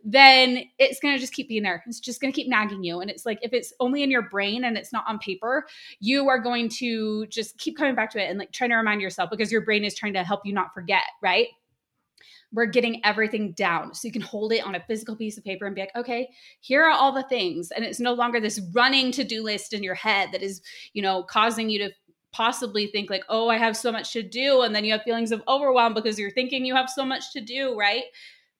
then 0.03 0.63
it's 0.79 0.99
gonna 0.99 1.19
just 1.19 1.33
keep 1.33 1.47
being 1.47 1.63
there. 1.63 1.83
It's 1.87 1.99
just 1.99 2.21
gonna 2.21 2.33
keep 2.33 2.47
nagging 2.47 2.83
you. 2.83 3.01
And 3.01 3.09
it's 3.09 3.25
like 3.25 3.39
if 3.41 3.53
it's 3.53 3.73
only 3.79 4.03
in 4.03 4.11
your 4.11 4.23
brain 4.23 4.63
and 4.63 4.77
it's 4.77 4.93
not 4.93 5.05
on 5.07 5.19
paper, 5.19 5.65
you 5.99 6.27
are 6.29 6.39
going 6.39 6.69
to 6.69 7.27
just 7.27 7.57
keep 7.57 7.77
coming 7.77 7.95
back 7.95 8.11
to 8.11 8.23
it 8.23 8.29
and 8.29 8.39
like 8.39 8.51
trying 8.51 8.69
to 8.71 8.75
remind 8.75 9.01
yourself 9.01 9.29
because 9.29 9.51
your 9.51 9.61
brain 9.61 9.83
is 9.83 9.95
trying 9.95 10.13
to 10.13 10.23
help 10.23 10.45
you 10.45 10.53
not 10.53 10.73
forget, 10.73 11.03
right? 11.21 11.47
We're 12.51 12.65
getting 12.65 13.03
everything 13.05 13.53
down. 13.53 13.93
So 13.93 14.07
you 14.07 14.11
can 14.11 14.21
hold 14.21 14.53
it 14.53 14.65
on 14.65 14.75
a 14.75 14.83
physical 14.87 15.15
piece 15.15 15.37
of 15.37 15.43
paper 15.43 15.65
and 15.65 15.75
be 15.75 15.81
like, 15.81 15.95
okay, 15.95 16.29
here 16.61 16.83
are 16.83 16.91
all 16.91 17.11
the 17.11 17.23
things. 17.23 17.71
And 17.71 17.83
it's 17.83 17.99
no 17.99 18.13
longer 18.13 18.39
this 18.39 18.61
running 18.73 19.11
to 19.13 19.23
do 19.23 19.43
list 19.43 19.73
in 19.73 19.83
your 19.83 19.95
head 19.95 20.29
that 20.31 20.41
is, 20.43 20.61
you 20.93 21.01
know, 21.01 21.23
causing 21.23 21.69
you 21.69 21.79
to 21.79 21.91
possibly 22.31 22.87
think 22.87 23.09
like, 23.09 23.23
oh, 23.29 23.47
I 23.49 23.57
have 23.57 23.77
so 23.77 23.91
much 23.91 24.11
to 24.13 24.23
do. 24.23 24.61
And 24.61 24.75
then 24.75 24.83
you 24.83 24.91
have 24.91 25.03
feelings 25.03 25.31
of 25.31 25.43
overwhelm 25.47 25.93
because 25.93 26.19
you're 26.19 26.31
thinking 26.31 26.65
you 26.65 26.75
have 26.75 26.89
so 26.89 27.05
much 27.05 27.31
to 27.33 27.41
do, 27.41 27.77
right? 27.77 28.03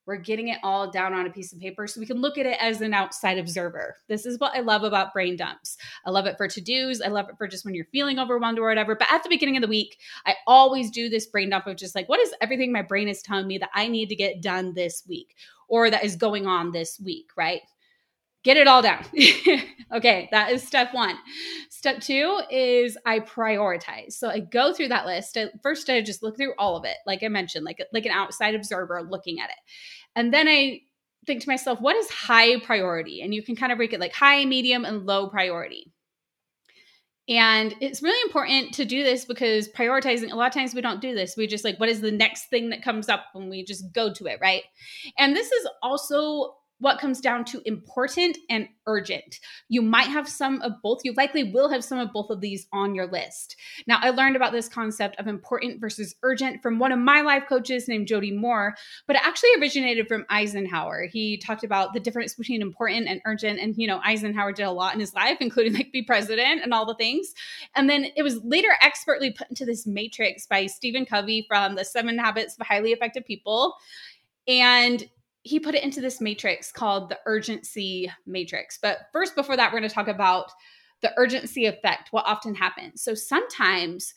We're 0.06 0.16
getting 0.16 0.48
it 0.48 0.58
all 0.62 0.90
down 0.90 1.14
on 1.14 1.26
a 1.26 1.30
piece 1.30 1.52
of 1.52 1.60
paper 1.60 1.86
so 1.86 2.00
we 2.00 2.06
can 2.06 2.20
look 2.20 2.36
at 2.36 2.46
it 2.46 2.58
as 2.60 2.80
an 2.80 2.92
outside 2.92 3.38
observer. 3.38 3.96
This 4.08 4.26
is 4.26 4.38
what 4.38 4.54
I 4.54 4.60
love 4.60 4.82
about 4.82 5.12
brain 5.12 5.36
dumps. 5.36 5.76
I 6.04 6.10
love 6.10 6.26
it 6.26 6.36
for 6.36 6.46
to 6.46 6.60
dos. 6.60 7.00
I 7.00 7.08
love 7.08 7.28
it 7.28 7.38
for 7.38 7.48
just 7.48 7.64
when 7.64 7.74
you're 7.74 7.86
feeling 7.86 8.18
overwhelmed 8.18 8.58
or 8.58 8.68
whatever. 8.68 8.94
But 8.94 9.10
at 9.10 9.22
the 9.22 9.28
beginning 9.28 9.56
of 9.56 9.62
the 9.62 9.68
week, 9.68 9.98
I 10.26 10.34
always 10.46 10.90
do 10.90 11.08
this 11.08 11.26
brain 11.26 11.50
dump 11.50 11.66
of 11.66 11.76
just 11.76 11.94
like, 11.94 12.08
what 12.08 12.20
is 12.20 12.34
everything 12.40 12.72
my 12.72 12.82
brain 12.82 13.08
is 13.08 13.22
telling 13.22 13.46
me 13.46 13.58
that 13.58 13.70
I 13.74 13.88
need 13.88 14.08
to 14.10 14.16
get 14.16 14.42
done 14.42 14.74
this 14.74 15.04
week 15.08 15.34
or 15.68 15.90
that 15.90 16.04
is 16.04 16.16
going 16.16 16.46
on 16.46 16.72
this 16.72 17.00
week, 17.00 17.30
right? 17.36 17.62
Get 18.44 18.56
it 18.56 18.68
all 18.68 18.82
down. 18.82 19.04
okay, 19.92 20.28
that 20.30 20.52
is 20.52 20.62
step 20.62 20.94
one. 20.94 21.16
Step 21.70 22.00
two 22.00 22.40
is 22.50 22.96
I 23.04 23.20
prioritize. 23.20 24.12
So 24.12 24.28
I 24.28 24.40
go 24.40 24.72
through 24.72 24.88
that 24.88 25.06
list. 25.06 25.36
First, 25.62 25.90
I 25.90 26.00
just 26.00 26.22
look 26.22 26.36
through 26.36 26.54
all 26.58 26.76
of 26.76 26.84
it, 26.84 26.96
like 27.06 27.22
I 27.22 27.28
mentioned, 27.28 27.64
like 27.64 27.82
like 27.92 28.06
an 28.06 28.12
outside 28.12 28.54
observer 28.54 29.02
looking 29.02 29.40
at 29.40 29.50
it, 29.50 29.56
and 30.14 30.32
then 30.32 30.46
I 30.46 30.82
think 31.26 31.42
to 31.42 31.48
myself, 31.48 31.80
what 31.80 31.96
is 31.96 32.08
high 32.10 32.60
priority? 32.60 33.22
And 33.22 33.34
you 33.34 33.42
can 33.42 33.56
kind 33.56 33.72
of 33.72 33.78
break 33.78 33.92
it 33.92 34.00
like 34.00 34.12
high, 34.12 34.44
medium, 34.44 34.84
and 34.84 35.06
low 35.06 35.28
priority. 35.28 35.90
And 37.26 37.74
it's 37.80 38.02
really 38.02 38.20
important 38.26 38.74
to 38.74 38.84
do 38.84 39.02
this 39.02 39.24
because 39.24 39.68
prioritizing, 39.70 40.30
a 40.30 40.36
lot 40.36 40.48
of 40.48 40.52
times 40.52 40.74
we 40.74 40.82
don't 40.82 41.00
do 41.00 41.14
this. 41.14 41.36
We 41.36 41.46
just 41.46 41.64
like, 41.64 41.80
what 41.80 41.88
is 41.88 42.02
the 42.02 42.12
next 42.12 42.50
thing 42.50 42.68
that 42.68 42.82
comes 42.82 43.08
up 43.08 43.26
when 43.32 43.48
we 43.48 43.64
just 43.64 43.92
go 43.94 44.12
to 44.12 44.26
it, 44.26 44.38
right? 44.42 44.62
And 45.18 45.34
this 45.34 45.50
is 45.50 45.66
also 45.82 46.56
what 46.80 46.98
comes 46.98 47.20
down 47.20 47.44
to 47.44 47.62
important 47.64 48.36
and 48.50 48.68
urgent. 48.86 49.38
You 49.68 49.80
might 49.80 50.08
have 50.08 50.28
some 50.28 50.60
of 50.62 50.72
both. 50.82 51.00
You 51.04 51.14
likely 51.14 51.44
will 51.44 51.70
have 51.70 51.84
some 51.84 51.98
of 51.98 52.12
both 52.12 52.30
of 52.30 52.40
these 52.40 52.66
on 52.72 52.94
your 52.94 53.06
list. 53.06 53.56
Now, 53.86 53.98
I 54.00 54.10
learned 54.10 54.36
about 54.36 54.52
this 54.52 54.68
concept 54.68 55.18
of 55.18 55.26
important 55.26 55.80
versus 55.80 56.14
urgent 56.22 56.62
from 56.62 56.78
one 56.78 56.92
of 56.92 56.98
my 56.98 57.22
life 57.22 57.44
coaches 57.48 57.88
named 57.88 58.08
Jody 58.08 58.32
Moore, 58.32 58.74
but 59.06 59.16
it 59.16 59.24
actually 59.24 59.54
originated 59.58 60.08
from 60.08 60.26
Eisenhower. 60.28 61.06
He 61.06 61.38
talked 61.38 61.64
about 61.64 61.94
the 61.94 62.00
difference 62.00 62.34
between 62.34 62.60
important 62.60 63.08
and 63.08 63.20
urgent. 63.24 63.60
And, 63.60 63.74
you 63.76 63.86
know, 63.86 64.00
Eisenhower 64.04 64.52
did 64.52 64.64
a 64.64 64.70
lot 64.70 64.94
in 64.94 65.00
his 65.00 65.14
life, 65.14 65.38
including 65.40 65.74
like 65.74 65.92
be 65.92 66.02
president 66.02 66.62
and 66.62 66.74
all 66.74 66.84
the 66.84 66.96
things. 66.96 67.32
And 67.76 67.88
then 67.88 68.08
it 68.16 68.22
was 68.22 68.42
later 68.44 68.76
expertly 68.82 69.30
put 69.30 69.48
into 69.48 69.64
this 69.64 69.86
matrix 69.86 70.46
by 70.46 70.66
Stephen 70.66 71.06
Covey 71.06 71.46
from 71.48 71.76
the 71.76 71.84
Seven 71.84 72.18
Habits 72.18 72.58
of 72.58 72.66
Highly 72.66 72.92
Effective 72.92 73.24
People. 73.24 73.76
And 74.46 75.08
he 75.44 75.60
put 75.60 75.74
it 75.74 75.84
into 75.84 76.00
this 76.00 76.20
matrix 76.20 76.72
called 76.72 77.10
the 77.10 77.18
urgency 77.26 78.10
matrix. 78.26 78.78
But 78.80 78.98
first, 79.12 79.36
before 79.36 79.56
that, 79.56 79.72
we're 79.72 79.78
going 79.78 79.88
to 79.88 79.94
talk 79.94 80.08
about 80.08 80.50
the 81.02 81.12
urgency 81.18 81.66
effect, 81.66 82.08
what 82.12 82.26
often 82.26 82.54
happens. 82.54 83.02
So 83.02 83.14
sometimes 83.14 84.14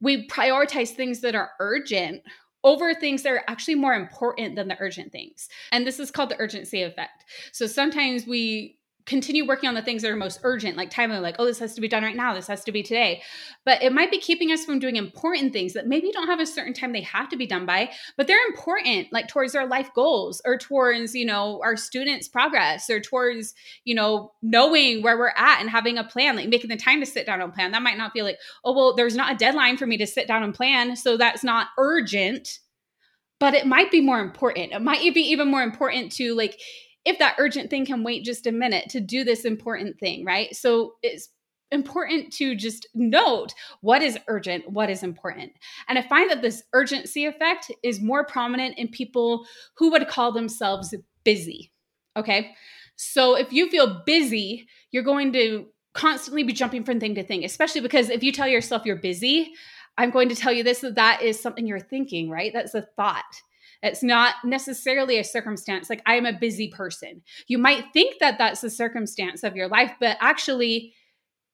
we 0.00 0.28
prioritize 0.28 0.90
things 0.90 1.20
that 1.20 1.34
are 1.34 1.50
urgent 1.58 2.22
over 2.64 2.94
things 2.94 3.22
that 3.22 3.32
are 3.32 3.44
actually 3.48 3.74
more 3.74 3.94
important 3.94 4.54
than 4.54 4.68
the 4.68 4.76
urgent 4.80 5.10
things. 5.10 5.48
And 5.72 5.86
this 5.86 5.98
is 5.98 6.10
called 6.10 6.30
the 6.30 6.40
urgency 6.40 6.82
effect. 6.82 7.24
So 7.52 7.66
sometimes 7.66 8.26
we 8.26 8.77
continue 9.08 9.46
working 9.46 9.68
on 9.68 9.74
the 9.74 9.82
things 9.82 10.02
that 10.02 10.10
are 10.10 10.16
most 10.16 10.38
urgent, 10.44 10.76
like 10.76 10.90
timely, 10.90 11.18
like, 11.18 11.36
oh, 11.38 11.46
this 11.46 11.58
has 11.58 11.74
to 11.74 11.80
be 11.80 11.88
done 11.88 12.02
right 12.02 12.14
now, 12.14 12.34
this 12.34 12.46
has 12.46 12.62
to 12.62 12.70
be 12.70 12.82
today. 12.82 13.22
But 13.64 13.82
it 13.82 13.92
might 13.92 14.10
be 14.10 14.18
keeping 14.18 14.52
us 14.52 14.64
from 14.64 14.78
doing 14.78 14.96
important 14.96 15.52
things 15.52 15.72
that 15.72 15.88
maybe 15.88 16.12
don't 16.12 16.28
have 16.28 16.38
a 16.38 16.46
certain 16.46 16.74
time 16.74 16.92
they 16.92 17.00
have 17.00 17.28
to 17.30 17.36
be 17.36 17.46
done 17.46 17.66
by, 17.66 17.90
but 18.16 18.26
they're 18.26 18.46
important, 18.46 19.08
like 19.10 19.26
towards 19.26 19.54
our 19.54 19.66
life 19.66 19.90
goals 19.94 20.42
or 20.44 20.58
towards, 20.58 21.14
you 21.14 21.24
know, 21.24 21.60
our 21.64 21.74
students' 21.76 22.28
progress 22.28 22.88
or 22.90 23.00
towards, 23.00 23.54
you 23.84 23.94
know, 23.94 24.32
knowing 24.42 25.02
where 25.02 25.18
we're 25.18 25.32
at 25.36 25.60
and 25.60 25.70
having 25.70 25.96
a 25.96 26.04
plan, 26.04 26.36
like 26.36 26.48
making 26.48 26.70
the 26.70 26.76
time 26.76 27.00
to 27.00 27.06
sit 27.06 27.26
down 27.26 27.40
and 27.40 27.52
plan. 27.52 27.72
That 27.72 27.82
might 27.82 27.98
not 27.98 28.12
feel 28.12 28.26
like, 28.26 28.38
oh, 28.64 28.74
well, 28.74 28.94
there's 28.94 29.16
not 29.16 29.32
a 29.32 29.38
deadline 29.38 29.78
for 29.78 29.86
me 29.86 29.96
to 29.96 30.06
sit 30.06 30.28
down 30.28 30.42
and 30.42 30.54
plan. 30.54 30.96
So 30.96 31.16
that's 31.16 31.42
not 31.42 31.68
urgent, 31.78 32.58
but 33.40 33.54
it 33.54 33.66
might 33.66 33.90
be 33.90 34.02
more 34.02 34.20
important. 34.20 34.72
It 34.72 34.82
might 34.82 35.14
be 35.14 35.22
even 35.22 35.50
more 35.50 35.62
important 35.62 36.12
to 36.12 36.34
like, 36.34 36.60
if 37.08 37.18
that 37.18 37.36
urgent 37.38 37.70
thing 37.70 37.86
can 37.86 38.04
wait 38.04 38.22
just 38.22 38.46
a 38.46 38.52
minute 38.52 38.90
to 38.90 39.00
do 39.00 39.24
this 39.24 39.46
important 39.46 39.98
thing, 39.98 40.26
right? 40.26 40.54
So 40.54 40.94
it's 41.02 41.30
important 41.70 42.32
to 42.34 42.54
just 42.54 42.86
note 42.94 43.54
what 43.80 44.02
is 44.02 44.18
urgent, 44.28 44.70
what 44.70 44.90
is 44.90 45.02
important. 45.02 45.52
And 45.88 45.98
I 45.98 46.02
find 46.02 46.30
that 46.30 46.42
this 46.42 46.62
urgency 46.74 47.24
effect 47.24 47.72
is 47.82 48.00
more 48.00 48.26
prominent 48.26 48.76
in 48.76 48.88
people 48.88 49.46
who 49.74 49.90
would 49.90 50.08
call 50.08 50.32
themselves 50.32 50.94
busy. 51.24 51.72
Okay. 52.14 52.54
So 52.96 53.36
if 53.36 53.52
you 53.52 53.70
feel 53.70 54.02
busy, 54.04 54.68
you're 54.90 55.02
going 55.02 55.32
to 55.32 55.66
constantly 55.94 56.44
be 56.44 56.52
jumping 56.52 56.84
from 56.84 57.00
thing 57.00 57.14
to 57.14 57.24
thing, 57.24 57.44
especially 57.44 57.80
because 57.80 58.10
if 58.10 58.22
you 58.22 58.32
tell 58.32 58.48
yourself 58.48 58.84
you're 58.84 58.96
busy, 58.96 59.52
I'm 59.96 60.10
going 60.10 60.28
to 60.28 60.34
tell 60.34 60.52
you 60.52 60.62
this 60.62 60.80
that 60.80 60.96
that 60.96 61.22
is 61.22 61.40
something 61.40 61.66
you're 61.66 61.80
thinking, 61.80 62.28
right? 62.28 62.52
That's 62.52 62.74
a 62.74 62.82
thought. 62.82 63.24
It's 63.82 64.02
not 64.02 64.34
necessarily 64.44 65.18
a 65.18 65.24
circumstance. 65.24 65.88
Like, 65.88 66.02
I'm 66.06 66.26
a 66.26 66.32
busy 66.32 66.68
person. 66.68 67.22
You 67.46 67.58
might 67.58 67.84
think 67.92 68.18
that 68.18 68.38
that's 68.38 68.60
the 68.60 68.70
circumstance 68.70 69.44
of 69.44 69.56
your 69.56 69.68
life, 69.68 69.92
but 70.00 70.16
actually, 70.20 70.94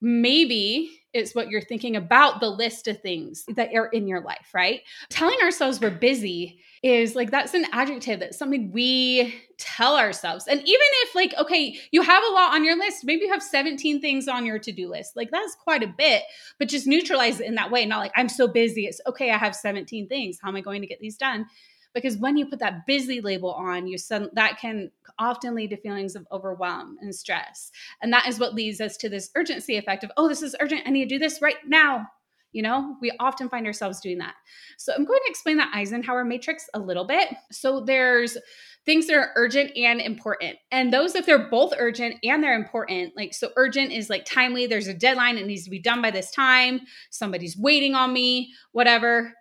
maybe 0.00 1.00
it's 1.14 1.34
what 1.34 1.48
you're 1.48 1.60
thinking 1.60 1.96
about 1.96 2.40
the 2.40 2.50
list 2.50 2.88
of 2.88 3.00
things 3.00 3.44
that 3.54 3.72
are 3.72 3.86
in 3.86 4.08
your 4.08 4.20
life, 4.20 4.50
right? 4.52 4.80
Telling 5.08 5.38
ourselves 5.42 5.80
we're 5.80 5.90
busy 5.90 6.58
is 6.82 7.14
like 7.14 7.30
that's 7.30 7.54
an 7.54 7.64
adjective 7.72 8.18
that's 8.20 8.36
something 8.36 8.72
we 8.72 9.34
tell 9.56 9.96
ourselves. 9.96 10.46
And 10.48 10.60
even 10.60 10.68
if, 10.68 11.14
like, 11.14 11.32
okay, 11.38 11.78
you 11.92 12.02
have 12.02 12.22
a 12.24 12.32
lot 12.32 12.52
on 12.52 12.64
your 12.64 12.76
list, 12.76 13.04
maybe 13.04 13.22
you 13.22 13.32
have 13.32 13.42
17 13.42 14.00
things 14.00 14.26
on 14.26 14.44
your 14.44 14.58
to 14.58 14.72
do 14.72 14.90
list, 14.90 15.14
like 15.14 15.30
that's 15.30 15.54
quite 15.54 15.82
a 15.82 15.94
bit, 15.96 16.24
but 16.58 16.68
just 16.68 16.86
neutralize 16.86 17.40
it 17.40 17.46
in 17.46 17.54
that 17.54 17.70
way. 17.70 17.86
Not 17.86 18.00
like, 18.00 18.12
I'm 18.16 18.28
so 18.28 18.48
busy. 18.48 18.86
It's 18.86 19.00
okay, 19.06 19.30
I 19.30 19.38
have 19.38 19.54
17 19.54 20.08
things. 20.08 20.38
How 20.42 20.48
am 20.48 20.56
I 20.56 20.60
going 20.60 20.82
to 20.82 20.88
get 20.88 21.00
these 21.00 21.16
done? 21.16 21.46
Because 21.94 22.16
when 22.16 22.36
you 22.36 22.46
put 22.46 22.58
that 22.58 22.86
busy 22.86 23.20
label 23.20 23.52
on 23.52 23.86
you 23.86 23.96
sudden 23.96 24.28
that 24.34 24.58
can 24.58 24.90
often 25.18 25.54
lead 25.54 25.70
to 25.70 25.76
feelings 25.76 26.16
of 26.16 26.26
overwhelm 26.32 26.96
and 27.00 27.14
stress. 27.14 27.70
And 28.02 28.12
that 28.12 28.26
is 28.28 28.38
what 28.38 28.54
leads 28.54 28.80
us 28.80 28.96
to 28.98 29.08
this 29.08 29.30
urgency 29.36 29.76
effect 29.76 30.04
of 30.04 30.10
oh 30.16 30.28
this 30.28 30.42
is 30.42 30.56
urgent. 30.60 30.82
I 30.86 30.90
need 30.90 31.08
to 31.08 31.14
do 31.14 31.18
this 31.18 31.40
right 31.40 31.56
now. 31.66 32.06
You 32.52 32.62
know 32.62 32.96
we 33.00 33.12
often 33.18 33.48
find 33.48 33.66
ourselves 33.66 34.00
doing 34.00 34.18
that. 34.18 34.34
So 34.76 34.92
i'm 34.92 35.04
going 35.04 35.20
to 35.24 35.30
explain 35.30 35.56
that 35.58 35.72
eisenhower 35.74 36.24
matrix 36.24 36.68
a 36.74 36.78
little 36.78 37.04
bit. 37.04 37.28
So 37.50 37.80
there's 37.80 38.36
things 38.84 39.06
that 39.06 39.16
are 39.16 39.32
urgent 39.36 39.74
and 39.76 40.00
important. 40.00 40.58
And 40.70 40.92
those 40.92 41.14
if 41.14 41.26
they're 41.26 41.48
both 41.48 41.72
urgent 41.78 42.16
and 42.22 42.42
they're 42.42 42.54
important 42.54 43.16
like 43.16 43.34
so 43.34 43.50
urgent 43.56 43.92
is 43.92 44.10
like 44.10 44.24
timely. 44.24 44.66
There's 44.66 44.88
a 44.88 44.94
deadline. 44.94 45.38
It 45.38 45.46
needs 45.46 45.64
to 45.64 45.70
be 45.70 45.78
done 45.78 46.02
by 46.02 46.10
this 46.10 46.30
time. 46.30 46.80
Somebody's 47.10 47.56
waiting 47.56 47.94
on 47.94 48.12
me 48.12 48.52
whatever 48.72 49.32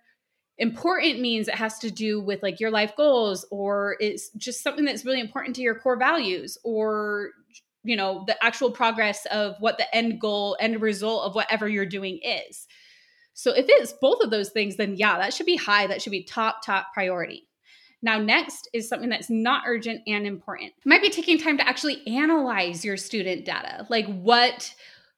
important 0.58 1.20
means 1.20 1.48
it 1.48 1.56
has 1.56 1.80
to 1.80 1.90
do 1.90 2.22
with 2.22 2.44
like 2.44 2.60
your 2.60 2.72
life 2.72 2.96
goals 2.96 3.46
or 3.52 3.98
it's 4.00 4.30
just 4.32 4.62
something 4.64 4.86
that's 4.86 5.06
really 5.06 5.20
important 5.20 5.56
to 5.56 5.62
your 5.62 5.76
core 5.76 5.98
values 5.98 6.58
or 6.64 7.32
you 7.84 7.96
know 7.96 8.24
the 8.28 8.44
actual 8.44 8.72
progress 8.72 9.26
of 9.28 9.56
what 9.60 9.78
the 9.78 9.96
end 9.96 10.22
goal 10.22 10.56
end 10.60 10.80
result 10.82 11.24
of 11.24 11.36
whatever 11.36 11.68
you're 11.68 11.86
doing 11.86 12.20
is 12.24 12.68
so 13.34 13.52
if 13.52 13.66
it's 13.68 13.94
both 13.94 14.22
of 14.22 14.30
those 14.30 14.50
things 14.50 14.76
then 14.76 14.96
yeah 14.96 15.18
that 15.18 15.34
should 15.34 15.48
be 15.48 15.56
high 15.56 15.88
that 15.88 16.02
should 16.02 16.12
be 16.12 16.24
top 16.24 16.64
top 16.64 16.94
priority 16.94 17.48
now, 18.04 18.18
next 18.18 18.68
is 18.74 18.90
something 18.90 19.08
that's 19.08 19.30
not 19.30 19.64
urgent 19.66 20.02
and 20.08 20.28
important. 20.28 20.74
It 20.78 20.86
might 20.86 21.02
be 21.02 21.10
taking 21.10 21.40
time 21.40 21.58
to 21.58 21.66
actually 21.66 22.06
analyze 22.06 22.84
your 22.84 22.98
student 22.98 23.46
data, 23.46 23.88
like 23.90 24.06
what 24.08 24.76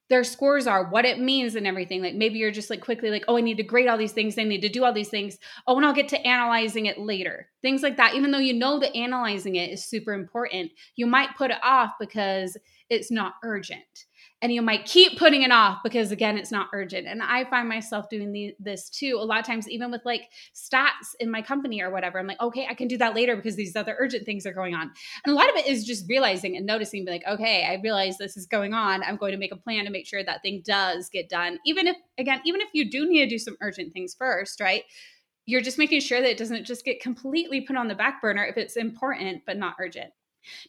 their 0.09 0.24
scores 0.24 0.67
are, 0.67 0.89
what 0.89 1.05
it 1.05 1.19
means, 1.19 1.55
and 1.55 1.65
everything. 1.65 2.01
Like 2.01 2.15
maybe 2.15 2.39
you're 2.39 2.51
just 2.51 2.69
like 2.69 2.81
quickly 2.81 3.09
like, 3.09 3.25
oh, 3.27 3.38
I 3.38 3.41
need 3.41 3.57
to 3.57 3.63
grade 3.63 3.88
all 3.88 3.97
these 3.97 4.12
things. 4.12 4.38
I 4.38 4.43
need 4.43 4.62
to 4.62 4.69
do 4.69 4.83
all 4.83 4.93
these 4.93 5.09
things. 5.09 5.38
Oh, 5.67 5.77
and 5.77 5.85
I'll 5.85 5.93
get 5.93 6.09
to 6.09 6.27
analyzing 6.27 6.85
it 6.85 7.00
later. 7.00 7.50
Things 7.62 7.81
like 7.81 7.97
that. 7.97 8.15
Even 8.15 8.31
though 8.31 8.39
you 8.39 8.53
know 8.53 8.79
that 8.79 8.95
analyzing 8.95 9.55
it 9.55 9.71
is 9.71 9.85
super 9.85 10.13
important, 10.13 10.71
you 10.95 11.07
might 11.07 11.38
put 11.38 11.51
it 11.51 11.57
off 11.63 11.91
because 12.00 12.57
it's 12.89 13.12
not 13.12 13.33
urgent 13.43 14.05
and 14.42 14.54
you 14.54 14.62
might 14.62 14.86
keep 14.86 15.18
putting 15.18 15.44
it 15.44 15.51
off 15.51 15.80
because 15.84 16.12
again 16.12 16.38
it's 16.38 16.51
not 16.51 16.68
urgent. 16.74 17.08
And 17.08 17.22
i 17.24 17.46
find 17.46 17.68
myself 17.68 18.10
doing 18.10 18.32
the, 18.32 18.56
this 18.60 18.89
too 18.89 19.18
a 19.20 19.25
lot 19.25 19.39
of 19.39 19.46
times 19.46 19.70
even 19.70 19.92
with 19.92 20.01
like 20.06 20.30
stats 20.54 21.15
in 21.20 21.32
my 21.32 21.42
company 21.42 21.82
or 21.82 21.89
whatever. 21.89 22.20
I'm 22.20 22.27
like 22.27 22.42
okay 22.42 22.68
i 22.70 22.74
can 22.74 22.88
do 22.88 22.98
that 22.98 23.15
later 23.15 23.36
because 23.36 23.56
these 23.56 23.75
other 23.75 23.96
urgent 24.00 24.25
things 24.25 24.46
are 24.46 24.54
going 24.54 24.75
on. 24.75 24.92
And 25.25 25.34
a 25.34 25.36
lot 25.36 25.50
of 25.50 25.56
it 25.56 25.68
is 25.68 25.86
just 25.86 26.08
realizing 26.10 26.58
and 26.58 26.65
noticing 26.65 27.06
be 27.06 27.12
like 27.12 27.24
okay 27.27 27.65
i 27.65 27.80
realize 27.82 28.18
this 28.18 28.38
is 28.38 28.46
going 28.46 28.74
on. 28.74 29.04
I'm 29.04 29.18
going 29.18 29.32
to 29.32 29.38
make 29.38 29.54
a 29.54 29.58
plan 29.58 29.86
to 29.86 29.92
make 29.92 30.08
sure 30.08 30.24
that 30.24 30.42
thing 30.42 30.62
does 30.65 31.10
get 31.10 31.30
done. 31.30 31.60
Even 31.65 31.88
if 31.88 31.98
again 32.18 32.42
even 32.46 32.62
if 32.62 32.70
you 32.74 32.89
do 32.89 33.08
need 33.08 33.24
to 33.24 33.30
do 33.30 33.39
some 33.39 33.58
urgent 33.62 33.94
things 33.94 34.15
first 34.18 34.60
right 34.60 34.84
you're 35.48 35.62
just 35.62 35.77
making 35.77 36.01
sure 36.01 36.22
that 36.22 36.32
it 36.32 36.38
doesn't 36.38 36.65
just 36.65 36.84
get 36.84 37.00
completely 37.00 37.62
put 37.62 37.75
on 37.75 37.88
the 37.88 37.96
back 37.96 38.20
burner 38.22 38.44
if 38.44 38.58
it's 38.58 38.75
important 38.75 39.44
but 39.46 39.58
not 39.58 39.75
urgent. 39.80 40.12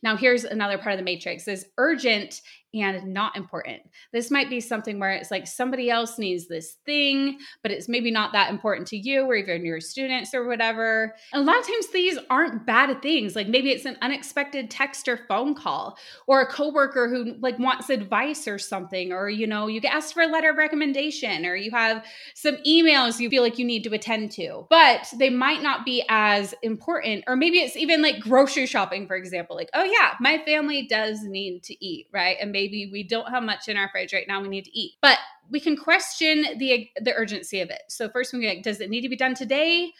Now, 0.03 0.17
here's 0.17 0.45
another 0.45 0.79
part 0.79 0.95
of 0.95 0.99
the 0.99 1.05
matrix 1.05 1.49
is 1.49 1.67
urgent 1.79 2.41
and 2.83 3.12
not 3.12 3.37
important. 3.37 3.83
This 4.12 4.30
might 4.30 4.50
be 4.50 4.61
something 4.61 4.99
where 4.99 5.12
it's 5.12 5.30
like 5.30 5.47
somebody 5.47 5.90
else 5.90 6.18
needs 6.18 6.47
this 6.47 6.76
thing, 6.85 7.38
but 7.62 7.71
it's 7.71 7.88
maybe 7.88 8.11
not 8.11 8.33
that 8.33 8.50
important 8.50 8.88
to 8.88 8.97
you 8.97 9.25
or 9.25 9.35
even 9.35 9.64
your 9.64 9.80
students 9.80 10.35
or 10.35 10.47
whatever. 10.47 11.14
And 11.33 11.42
a 11.42 11.45
lot 11.45 11.59
of 11.59 11.66
times 11.66 11.88
these 11.88 12.18
aren't 12.30 12.66
bad 12.66 13.02
things. 13.02 13.37
Like 13.37 13.49
maybe 13.49 13.71
it's 13.71 13.85
an 13.85 13.97
unexpected 14.02 14.71
text 14.71 15.09
or 15.09 15.18
phone 15.28 15.54
call 15.54 15.99
or 16.26 16.40
a 16.40 16.47
coworker 16.47 17.09
who 17.09 17.37
like 17.40 17.59
wants 17.59 17.90
advice 17.90 18.49
or 18.49 18.59
something 18.59 19.12
or 19.12 19.28
you 19.28 19.47
know, 19.47 19.66
you 19.66 19.80
get 19.80 19.95
asked 19.95 20.14
for 20.14 20.23
a 20.23 20.26
letter 20.26 20.50
of 20.50 20.56
recommendation 20.56 21.47
or 21.47 21.56
you 21.56 21.71
have 21.71 22.04
some 22.35 22.56
emails 22.66 23.21
you 23.21 23.30
feel 23.30 23.42
like 23.42 23.59
you 23.59 23.64
need 23.64 23.85
to 23.85 23.92
attend 23.95 24.30
to. 24.33 24.66
But 24.71 25.09
they 25.18 25.30
might 25.30 25.62
not 25.62 25.85
be 25.85 26.04
as 26.09 26.54
important 26.62 27.25
or 27.26 27.37
maybe 27.37 27.59
it's 27.59 27.76
even 27.76 28.02
like 28.02 28.21
grocery 28.21 28.66
shopping 28.66 29.06
for 29.06 29.16
example. 29.16 29.56
Like, 29.56 29.71
oh 29.75 29.85
yeah, 29.85 30.14
my 30.21 30.38
family 30.45 30.87
does 30.87 31.23
need 31.23 31.62
to 31.64 31.85
eat, 31.85 32.09
right? 32.12 32.37
And 32.40 32.52
maybe 32.52 32.66
maybe 32.67 32.91
we 32.91 33.03
don't 33.03 33.29
have 33.29 33.43
much 33.43 33.69
in 33.69 33.77
our 33.77 33.89
fridge 33.89 34.13
right 34.13 34.27
now. 34.29 34.41
We 34.41 34.49
need 34.49 34.65
to 34.65 34.79
eat. 34.79 34.95
But 35.01 35.19
we 35.51 35.61
can 35.61 35.77
question 35.77 36.59
the 36.59 36.89
the 37.01 37.15
urgency 37.15 37.61
of 37.61 37.71
it. 37.71 37.83
So 37.89 38.09
first 38.09 38.33
we 38.33 38.47
like 38.47 38.63
does 38.63 38.81
it 38.81 38.91
need 38.91 39.03
to 39.03 39.09
be 39.09 39.17
done 39.17 39.35
today 39.35 39.93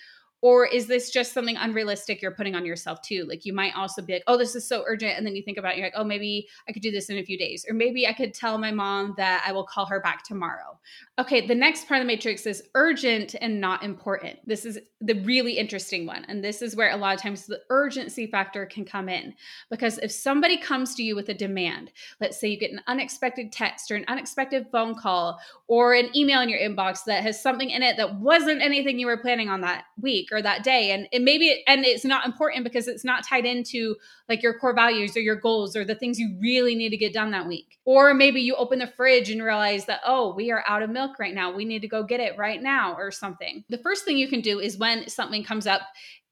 or 0.43 0.67
is 0.67 0.87
this 0.87 1.11
just 1.11 1.33
something 1.33 1.57
unrealistic 1.57 2.21
you're 2.23 2.31
putting 2.31 2.55
on 2.55 2.65
yourself 2.65 3.03
too? 3.03 3.25
Like 3.29 3.45
you 3.45 3.53
might 3.53 3.75
also 3.77 4.03
be 4.03 4.15
like 4.15 4.25
oh 4.27 4.37
this 4.37 4.55
is 4.55 4.67
so 4.67 4.85
urgent 4.87 5.17
and 5.17 5.27
then 5.27 5.35
you 5.35 5.43
think 5.43 5.59
about 5.59 5.73
it, 5.73 5.79
you're 5.79 5.87
like 5.87 5.95
oh 5.97 6.05
maybe 6.05 6.49
i 6.69 6.73
could 6.73 6.83
do 6.83 6.91
this 6.91 7.09
in 7.09 7.19
a 7.19 7.25
few 7.25 7.39
days 7.39 7.65
or 7.69 7.75
maybe 7.75 8.07
i 8.07 8.13
could 8.13 8.35
tell 8.35 8.59
my 8.59 8.71
mom 8.71 9.15
that 9.17 9.43
i 9.47 9.53
will 9.53 9.65
call 9.65 9.87
her 9.87 10.01
back 10.01 10.23
tomorrow. 10.23 10.79
Okay 11.19 11.47
the 11.47 11.55
next 11.55 11.89
part 11.89 12.01
of 12.01 12.07
the 12.07 12.13
matrix 12.13 12.47
is 12.47 12.63
urgent 12.75 13.35
and 13.41 13.61
not 13.61 13.83
important. 13.83 14.39
This 14.47 14.65
is 14.65 14.79
the 15.01 15.21
really 15.23 15.59
interesting 15.59 16.07
one 16.07 16.25
and 16.29 16.43
this 16.43 16.63
is 16.63 16.77
where 16.77 16.91
a 16.91 16.97
lot 16.97 17.15
of 17.15 17.21
times 17.21 17.47
the 17.47 17.61
urgency 17.71 18.27
factor 18.27 18.67
can 18.67 18.85
come 18.85 19.09
in. 19.09 19.35
Because 19.71 19.99
if 19.99 20.11
somebody 20.11 20.57
comes 20.57 20.95
to 20.95 21.03
you 21.03 21.17
with 21.17 21.29
a 21.29 21.35
demand 21.35 21.91
let's 22.21 22.39
say 22.39 22.49
you 22.49 22.59
get 22.59 22.73
an 22.73 22.81
unexpected 22.87 23.53
text 23.53 23.91
or 23.91 23.97
an 23.97 24.05
unexpected 24.09 24.67
phone 24.71 24.95
call 24.95 25.39
or 25.69 25.95
an 25.95 26.15
email 26.17 26.41
in 26.41 26.49
your 26.49 26.61
inbox 26.61 27.05
that 27.05 27.23
has 27.23 27.41
something 27.41 27.71
in 27.71 27.83
it 27.83 27.97
that 27.97 28.17
wasn't 28.17 28.63
anything 28.63 28.99
you 28.99 29.07
were 29.07 29.17
planning 29.17 29.49
on 29.49 29.61
that 29.61 29.85
week 30.01 30.26
week 30.27 30.37
or 30.37 30.43
that 30.43 30.63
day. 30.63 30.91
And 30.91 31.09
it 31.13 31.23
maybe 31.23 31.63
and 31.67 31.85
it's 31.85 32.05
not 32.05 32.27
important 32.27 32.65
because 32.65 32.89
it's 32.89 33.05
not 33.05 33.25
tied 33.25 33.45
into 33.45 33.97
like 34.29 34.43
your 34.43 34.59
core 34.59 34.75
values 34.75 35.17
or 35.17 35.21
your 35.21 35.37
goals 35.37 35.77
or 35.77 35.85
the 35.85 35.95
things 35.95 36.19
you 36.19 36.37
really 36.41 36.75
need 36.75 36.91
to 36.91 36.97
get 36.97 37.13
done 37.13 37.31
that 37.31 37.47
week. 37.47 37.79
Or 37.85 38.15
maybe 38.15 38.41
you 38.41 38.55
open 38.57 38.79
the 38.79 38.87
fridge 38.87 39.31
and 39.31 39.43
realize 39.43 39.87
that 39.87 40.01
oh 40.05 40.35
we 40.35 40.51
are 40.51 40.65
out 40.67 40.83
of 40.83 40.91
milk 40.91 41.19
right 41.19 41.35
now. 41.35 41.55
We 41.55 41.65
need 41.65 41.83
to 41.83 41.89
go 41.89 42.03
get 42.03 42.21
it 42.21 42.39
right 42.39 42.63
now 42.63 42.95
or 42.95 43.11
something. 43.11 43.65
The 43.69 43.79
first 43.79 44.05
thing 44.05 44.19
you 44.19 44.29
can 44.29 44.41
do 44.41 44.59
is 44.61 44.79
when 44.79 45.09
something 45.09 45.45
comes 45.45 45.67
up 45.67 45.83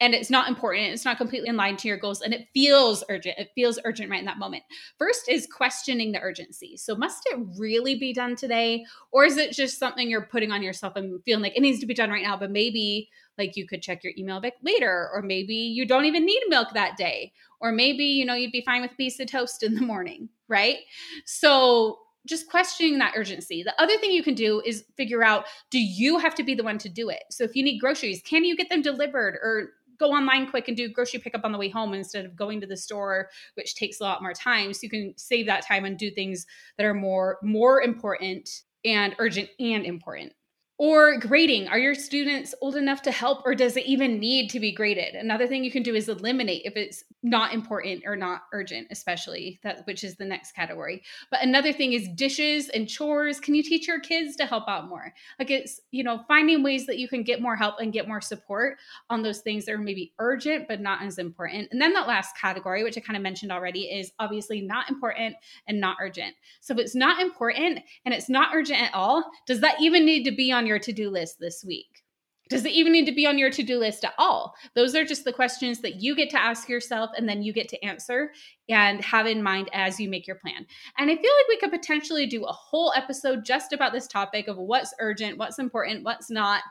and 0.00 0.12
it's 0.12 0.28
not 0.28 0.48
important 0.48 0.92
it's 0.92 1.04
not 1.04 1.16
completely 1.16 1.48
in 1.48 1.56
line 1.56 1.76
to 1.76 1.86
your 1.86 1.96
goals 1.96 2.20
and 2.20 2.34
it 2.34 2.48
feels 2.52 3.04
urgent 3.08 3.38
it 3.38 3.50
feels 3.54 3.78
urgent 3.84 4.10
right 4.10 4.18
in 4.18 4.26
that 4.26 4.38
moment. 4.38 4.64
First 4.98 5.28
is 5.28 5.46
questioning 5.46 6.12
the 6.12 6.20
urgency. 6.20 6.76
So 6.76 6.96
must 6.96 7.22
it 7.26 7.38
really 7.56 7.94
be 7.94 8.12
done 8.12 8.34
today? 8.36 8.84
Or 9.12 9.24
is 9.24 9.36
it 9.36 9.52
just 9.52 9.78
something 9.78 10.10
you're 10.10 10.26
putting 10.26 10.50
on 10.50 10.62
yourself 10.62 10.96
and 10.96 11.22
feeling 11.24 11.42
like 11.42 11.56
it 11.56 11.60
needs 11.60 11.80
to 11.80 11.86
be 11.86 11.94
done 11.94 12.10
right 12.10 12.22
now 12.22 12.36
but 12.36 12.50
maybe 12.50 13.08
like 13.38 13.56
you 13.56 13.66
could 13.66 13.82
check 13.82 14.04
your 14.04 14.12
email 14.16 14.40
back 14.40 14.54
later 14.62 15.10
or 15.12 15.22
maybe 15.22 15.54
you 15.54 15.86
don't 15.86 16.04
even 16.04 16.24
need 16.24 16.42
milk 16.48 16.68
that 16.74 16.96
day 16.96 17.32
or 17.60 17.72
maybe 17.72 18.04
you 18.04 18.24
know 18.24 18.34
you'd 18.34 18.52
be 18.52 18.62
fine 18.62 18.82
with 18.82 18.92
a 18.92 18.96
piece 18.96 19.18
of 19.20 19.26
toast 19.26 19.62
in 19.62 19.74
the 19.74 19.82
morning 19.82 20.28
right 20.48 20.78
so 21.24 21.98
just 22.26 22.48
questioning 22.48 22.98
that 22.98 23.12
urgency. 23.16 23.62
The 23.62 23.78
other 23.80 23.98
thing 23.98 24.10
you 24.10 24.22
can 24.22 24.34
do 24.34 24.62
is 24.64 24.84
figure 24.96 25.22
out 25.22 25.44
do 25.70 25.78
you 25.78 26.18
have 26.18 26.34
to 26.36 26.42
be 26.42 26.54
the 26.54 26.64
one 26.64 26.78
to 26.78 26.88
do 26.88 27.10
it? 27.10 27.24
So 27.30 27.44
if 27.44 27.54
you 27.54 27.62
need 27.62 27.78
groceries, 27.78 28.22
can 28.24 28.44
you 28.44 28.56
get 28.56 28.70
them 28.70 28.80
delivered 28.80 29.34
or 29.42 29.72
go 29.98 30.10
online 30.10 30.48
quick 30.48 30.68
and 30.68 30.76
do 30.76 30.88
grocery 30.88 31.20
pickup 31.20 31.44
on 31.44 31.52
the 31.52 31.58
way 31.58 31.68
home 31.68 31.94
instead 31.94 32.24
of 32.24 32.34
going 32.34 32.60
to 32.60 32.66
the 32.66 32.76
store, 32.76 33.30
which 33.54 33.74
takes 33.74 34.00
a 34.00 34.02
lot 34.02 34.22
more 34.22 34.32
time. 34.32 34.72
So 34.72 34.80
you 34.82 34.90
can 34.90 35.14
save 35.16 35.46
that 35.46 35.66
time 35.66 35.84
and 35.84 35.96
do 35.96 36.10
things 36.10 36.46
that 36.78 36.84
are 36.84 36.94
more 36.94 37.38
more 37.42 37.82
important 37.82 38.62
and 38.84 39.14
urgent 39.18 39.48
and 39.60 39.84
important. 39.84 40.32
Or 40.76 41.20
grading. 41.20 41.68
Are 41.68 41.78
your 41.78 41.94
students 41.94 42.52
old 42.60 42.74
enough 42.74 43.00
to 43.02 43.12
help, 43.12 43.42
or 43.46 43.54
does 43.54 43.76
it 43.76 43.86
even 43.86 44.18
need 44.18 44.50
to 44.50 44.58
be 44.58 44.72
graded? 44.72 45.14
Another 45.14 45.46
thing 45.46 45.62
you 45.62 45.70
can 45.70 45.84
do 45.84 45.94
is 45.94 46.08
eliminate 46.08 46.62
if 46.64 46.76
it's 46.76 47.04
not 47.22 47.54
important 47.54 48.02
or 48.04 48.16
not 48.16 48.42
urgent, 48.52 48.88
especially 48.90 49.60
that, 49.62 49.86
which 49.86 50.02
is 50.02 50.16
the 50.16 50.24
next 50.24 50.50
category. 50.50 51.04
But 51.30 51.44
another 51.44 51.72
thing 51.72 51.92
is 51.92 52.08
dishes 52.16 52.70
and 52.70 52.88
chores. 52.88 53.38
Can 53.38 53.54
you 53.54 53.62
teach 53.62 53.86
your 53.86 54.00
kids 54.00 54.34
to 54.34 54.46
help 54.46 54.64
out 54.66 54.88
more? 54.88 55.14
Like 55.38 55.52
it's, 55.52 55.80
you 55.92 56.02
know, 56.02 56.24
finding 56.26 56.64
ways 56.64 56.86
that 56.86 56.98
you 56.98 57.06
can 57.06 57.22
get 57.22 57.40
more 57.40 57.54
help 57.54 57.76
and 57.78 57.92
get 57.92 58.08
more 58.08 58.20
support 58.20 58.78
on 59.10 59.22
those 59.22 59.42
things 59.42 59.66
that 59.66 59.76
are 59.76 59.78
maybe 59.78 60.12
urgent, 60.18 60.66
but 60.66 60.80
not 60.80 61.02
as 61.02 61.18
important. 61.18 61.68
And 61.70 61.80
then 61.80 61.92
that 61.92 62.08
last 62.08 62.36
category, 62.36 62.82
which 62.82 62.98
I 62.98 63.00
kind 63.00 63.16
of 63.16 63.22
mentioned 63.22 63.52
already, 63.52 63.82
is 63.82 64.10
obviously 64.18 64.60
not 64.60 64.90
important 64.90 65.36
and 65.68 65.80
not 65.80 65.98
urgent. 66.02 66.34
So 66.60 66.74
if 66.74 66.80
it's 66.80 66.96
not 66.96 67.22
important 67.22 67.78
and 68.04 68.12
it's 68.12 68.28
not 68.28 68.52
urgent 68.52 68.82
at 68.82 68.92
all, 68.92 69.30
does 69.46 69.60
that 69.60 69.80
even 69.80 70.04
need 70.04 70.24
to 70.24 70.32
be 70.32 70.50
on 70.50 70.64
on 70.64 70.68
your 70.74 70.80
to 70.80 70.92
do 70.92 71.08
list 71.08 71.36
this 71.38 71.64
week? 71.64 72.02
Does 72.50 72.66
it 72.66 72.72
even 72.72 72.92
need 72.92 73.06
to 73.06 73.14
be 73.14 73.26
on 73.26 73.38
your 73.38 73.48
to 73.50 73.62
do 73.62 73.78
list 73.78 74.04
at 74.04 74.12
all? 74.18 74.54
Those 74.74 74.94
are 74.94 75.04
just 75.04 75.24
the 75.24 75.32
questions 75.32 75.80
that 75.80 76.02
you 76.02 76.14
get 76.14 76.28
to 76.30 76.40
ask 76.40 76.68
yourself 76.68 77.10
and 77.16 77.26
then 77.26 77.42
you 77.42 77.54
get 77.54 77.68
to 77.70 77.82
answer 77.82 78.32
and 78.68 79.02
have 79.02 79.26
in 79.26 79.42
mind 79.42 79.70
as 79.72 79.98
you 79.98 80.10
make 80.10 80.26
your 80.26 80.36
plan. 80.36 80.66
And 80.98 81.10
I 81.10 81.14
feel 81.14 81.22
like 81.22 81.48
we 81.48 81.56
could 81.56 81.70
potentially 81.70 82.26
do 82.26 82.44
a 82.44 82.52
whole 82.52 82.92
episode 82.94 83.46
just 83.46 83.72
about 83.72 83.94
this 83.94 84.06
topic 84.06 84.46
of 84.46 84.58
what's 84.58 84.92
urgent, 85.00 85.38
what's 85.38 85.58
important, 85.58 86.04
what's 86.04 86.30
not. 86.30 86.62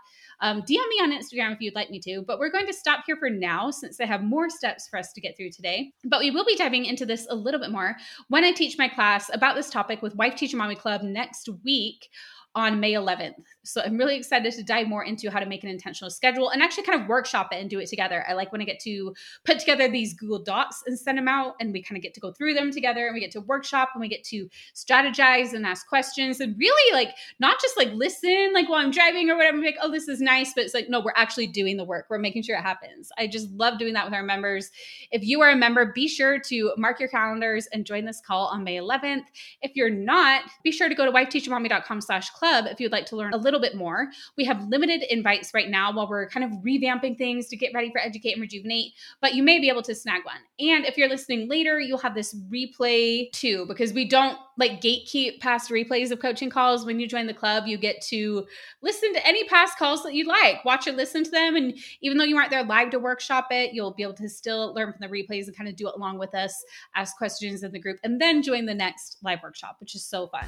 Um, 0.42 0.62
DM 0.62 0.68
me 0.90 1.00
on 1.02 1.12
Instagram 1.12 1.54
if 1.54 1.62
you'd 1.62 1.76
like 1.76 1.90
me 1.90 2.00
to. 2.02 2.22
But 2.28 2.38
we're 2.38 2.52
going 2.52 2.68
to 2.68 2.74
stop 2.74 3.06
here 3.08 3.16
for 3.16 3.30
now 3.30 3.72
since 3.72 4.00
I 4.00 4.06
have 4.06 4.24
more 4.24 4.50
steps 4.52 4.88
for 4.88 5.00
us 5.00 5.12
to 5.14 5.22
get 5.22 5.36
through 5.36 5.52
today. 5.52 5.92
But 6.04 6.20
we 6.20 6.30
will 6.30 6.46
be 6.46 6.56
diving 6.56 6.86
into 6.86 7.06
this 7.06 7.26
a 7.32 7.36
little 7.36 7.60
bit 7.60 7.72
more 7.72 7.96
when 8.28 8.44
I 8.44 8.52
teach 8.52 8.78
my 8.78 8.90
class 8.90 9.32
about 9.34 9.56
this 9.56 9.72
topic 9.72 10.04
with 10.04 10.16
Wife 10.16 10.36
Teacher 10.36 10.58
Mommy 10.58 10.76
Club 10.76 11.02
next 11.02 11.50
week 11.64 12.10
on 12.56 12.80
May 12.80 12.94
11th. 12.94 13.36
So 13.64 13.82
I'm 13.82 13.98
really 13.98 14.16
excited 14.16 14.54
to 14.54 14.64
dive 14.64 14.88
more 14.88 15.04
into 15.04 15.32
how 15.32 15.40
to 15.40 15.46
make 15.46 15.64
an 15.64 15.70
intentional 15.70 16.12
schedule 16.12 16.50
and 16.50 16.62
actually 16.62 16.84
kind 16.84 17.02
of 17.02 17.08
workshop 17.08 17.50
it 17.52 17.60
and 17.60 17.70
do 17.70 17.80
it 17.80 17.88
together. 17.88 18.24
I 18.28 18.34
like 18.34 18.52
when 18.52 18.62
I 18.62 18.66
get 18.66 18.80
to 18.82 19.14
put 19.46 19.60
together 19.60 19.90
these 19.90 20.14
Google 20.14 20.44
Docs 20.44 20.84
and 20.86 20.98
send 20.98 21.18
them 21.18 21.28
out 21.28 21.56
and 21.60 21.74
we 21.74 21.82
kind 21.82 21.98
of 21.98 22.04
get 22.04 22.14
to 22.16 22.20
go 22.20 22.32
through 22.32 22.54
them 22.54 22.72
together 22.72 23.06
and 23.06 23.14
we 23.14 23.22
get 23.22 23.32
to 23.32 23.42
workshop 23.42 23.90
and 23.94 24.02
we 24.02 24.08
get 24.08 24.24
to 24.26 24.50
strategize 24.76 25.54
and 25.54 25.66
ask 25.66 25.88
questions 25.88 26.40
and 26.40 26.58
really 26.58 26.94
like 26.94 27.16
not 27.40 27.60
just 27.62 27.78
like 27.78 27.92
listen 27.94 28.52
like 28.54 28.70
while 28.70 28.80
I'm 28.80 28.92
driving 28.92 29.30
or 29.30 29.38
whatever, 29.38 29.58
like, 29.58 29.78
oh, 29.82 29.92
this 29.92 30.08
is 30.08 30.22
nice, 30.22 30.54
but 30.54 30.64
it's 30.64 30.74
like, 30.74 30.90
no, 30.90 31.00
we're 31.00 31.14
actually 31.16 31.48
doing 31.48 31.78
the 31.78 31.84
work. 31.84 32.06
We're 32.10 32.20
making 32.20 32.44
sure 32.44 32.58
it 32.58 32.62
happens. 32.62 33.12
I 33.18 33.28
just 33.28 33.50
love 33.52 33.80
doing 33.80 33.94
that 33.94 34.06
with 34.06 34.14
our 34.14 34.24
members. 34.24 34.72
If 35.12 35.24
you 35.24 35.42
are 35.42 35.50
a 35.50 35.56
member, 35.56 35.92
be 35.94 36.08
sure 36.08 36.40
to 36.40 36.74
mark 36.78 37.00
your 37.00 37.10
calendars 37.10 37.68
and 37.74 37.86
join 37.86 38.06
this 38.06 38.22
call 38.26 38.48
on 38.48 38.64
May 38.64 38.78
11th. 38.78 39.24
If 39.62 39.76
you're 39.76 39.90
not, 39.90 40.44
be 40.64 40.72
sure 40.72 40.90
to 40.90 40.96
go 40.96 41.06
to 41.06 41.12
wifeteachermommy.com 41.12 42.02
slash 42.02 42.30
club 42.44 42.66
if 42.70 42.80
you'd 42.80 42.92
like 42.92 43.06
to 43.06 43.16
learn 43.16 43.34
a 43.34 43.38
little 43.38 43.60
bit 43.62 43.74
more. 43.74 44.10
We 44.38 44.44
have 44.44 44.68
limited 44.68 45.04
invites 45.04 45.54
right 45.54 45.70
now 45.70 45.94
while 45.94 46.10
we're 46.10 46.28
kind 46.28 46.44
of 46.44 46.52
revamping 46.60 47.18
things 47.18 47.48
to 47.48 47.56
get 47.56 47.72
ready 47.74 47.90
for 47.90 48.00
Educate 48.00 48.34
and 48.34 48.42
Rejuvenate, 48.42 48.92
but 49.22 49.34
you 49.34 49.44
may 49.44 49.60
be 49.60 49.70
able 49.70 49.82
to 49.84 49.96
snag 49.96 50.26
one. 50.26 50.36
And 50.60 50.86
if 50.86 50.98
you're 50.98 51.08
listening 51.08 51.48
later, 51.48 51.80
you'll 51.80 52.00
have 52.00 52.16
this 52.16 52.36
replay 52.52 53.32
too, 53.32 53.66
because 53.68 53.94
we 53.94 54.08
don't 54.08 54.38
like 54.58 54.82
gatekeep 54.82 55.40
past 55.40 55.72
replays 55.72 56.12
of 56.12 56.20
coaching 56.20 56.50
calls. 56.50 56.86
When 56.86 57.00
you 57.00 57.08
join 57.08 57.28
the 57.28 57.34
club, 57.34 57.64
you 57.66 57.78
get 57.78 58.02
to 58.08 58.46
listen 58.82 59.14
to 59.14 59.26
any 59.26 59.46
past 59.46 59.78
calls 59.78 60.04
that 60.04 60.14
you'd 60.14 60.28
like, 60.28 60.66
watch 60.66 60.86
or 60.86 60.92
listen 60.92 61.24
to 61.24 61.32
them. 61.32 61.56
And 61.56 61.78
even 62.02 62.18
though 62.18 62.26
you 62.26 62.36
aren't 62.36 62.50
there 62.52 62.64
live 62.64 62.90
to 62.92 63.00
workshop 63.00 63.48
it, 63.52 63.74
you'll 63.74 63.94
be 63.94 64.04
able 64.04 64.14
to 64.16 64.28
still 64.28 64.74
learn 64.74 64.92
from 64.92 65.00
the 65.00 65.08
replays 65.08 65.48
and 65.48 65.56
kind 65.56 65.70
of 65.70 65.78
do 65.78 65.88
it 65.88 65.96
along 65.96 66.20
with 66.20 66.36
us, 66.36 66.64
ask 66.94 67.18
questions 67.18 67.64
in 67.64 67.72
the 67.72 67.80
group, 67.80 68.00
and 68.04 68.20
then 68.20 68.44
join 68.44 68.66
the 68.66 68.76
next 68.76 69.18
live 69.24 69.40
workshop, 69.42 69.78
which 69.80 69.96
is 69.96 70.04
so 70.04 70.28
fun. 70.28 70.46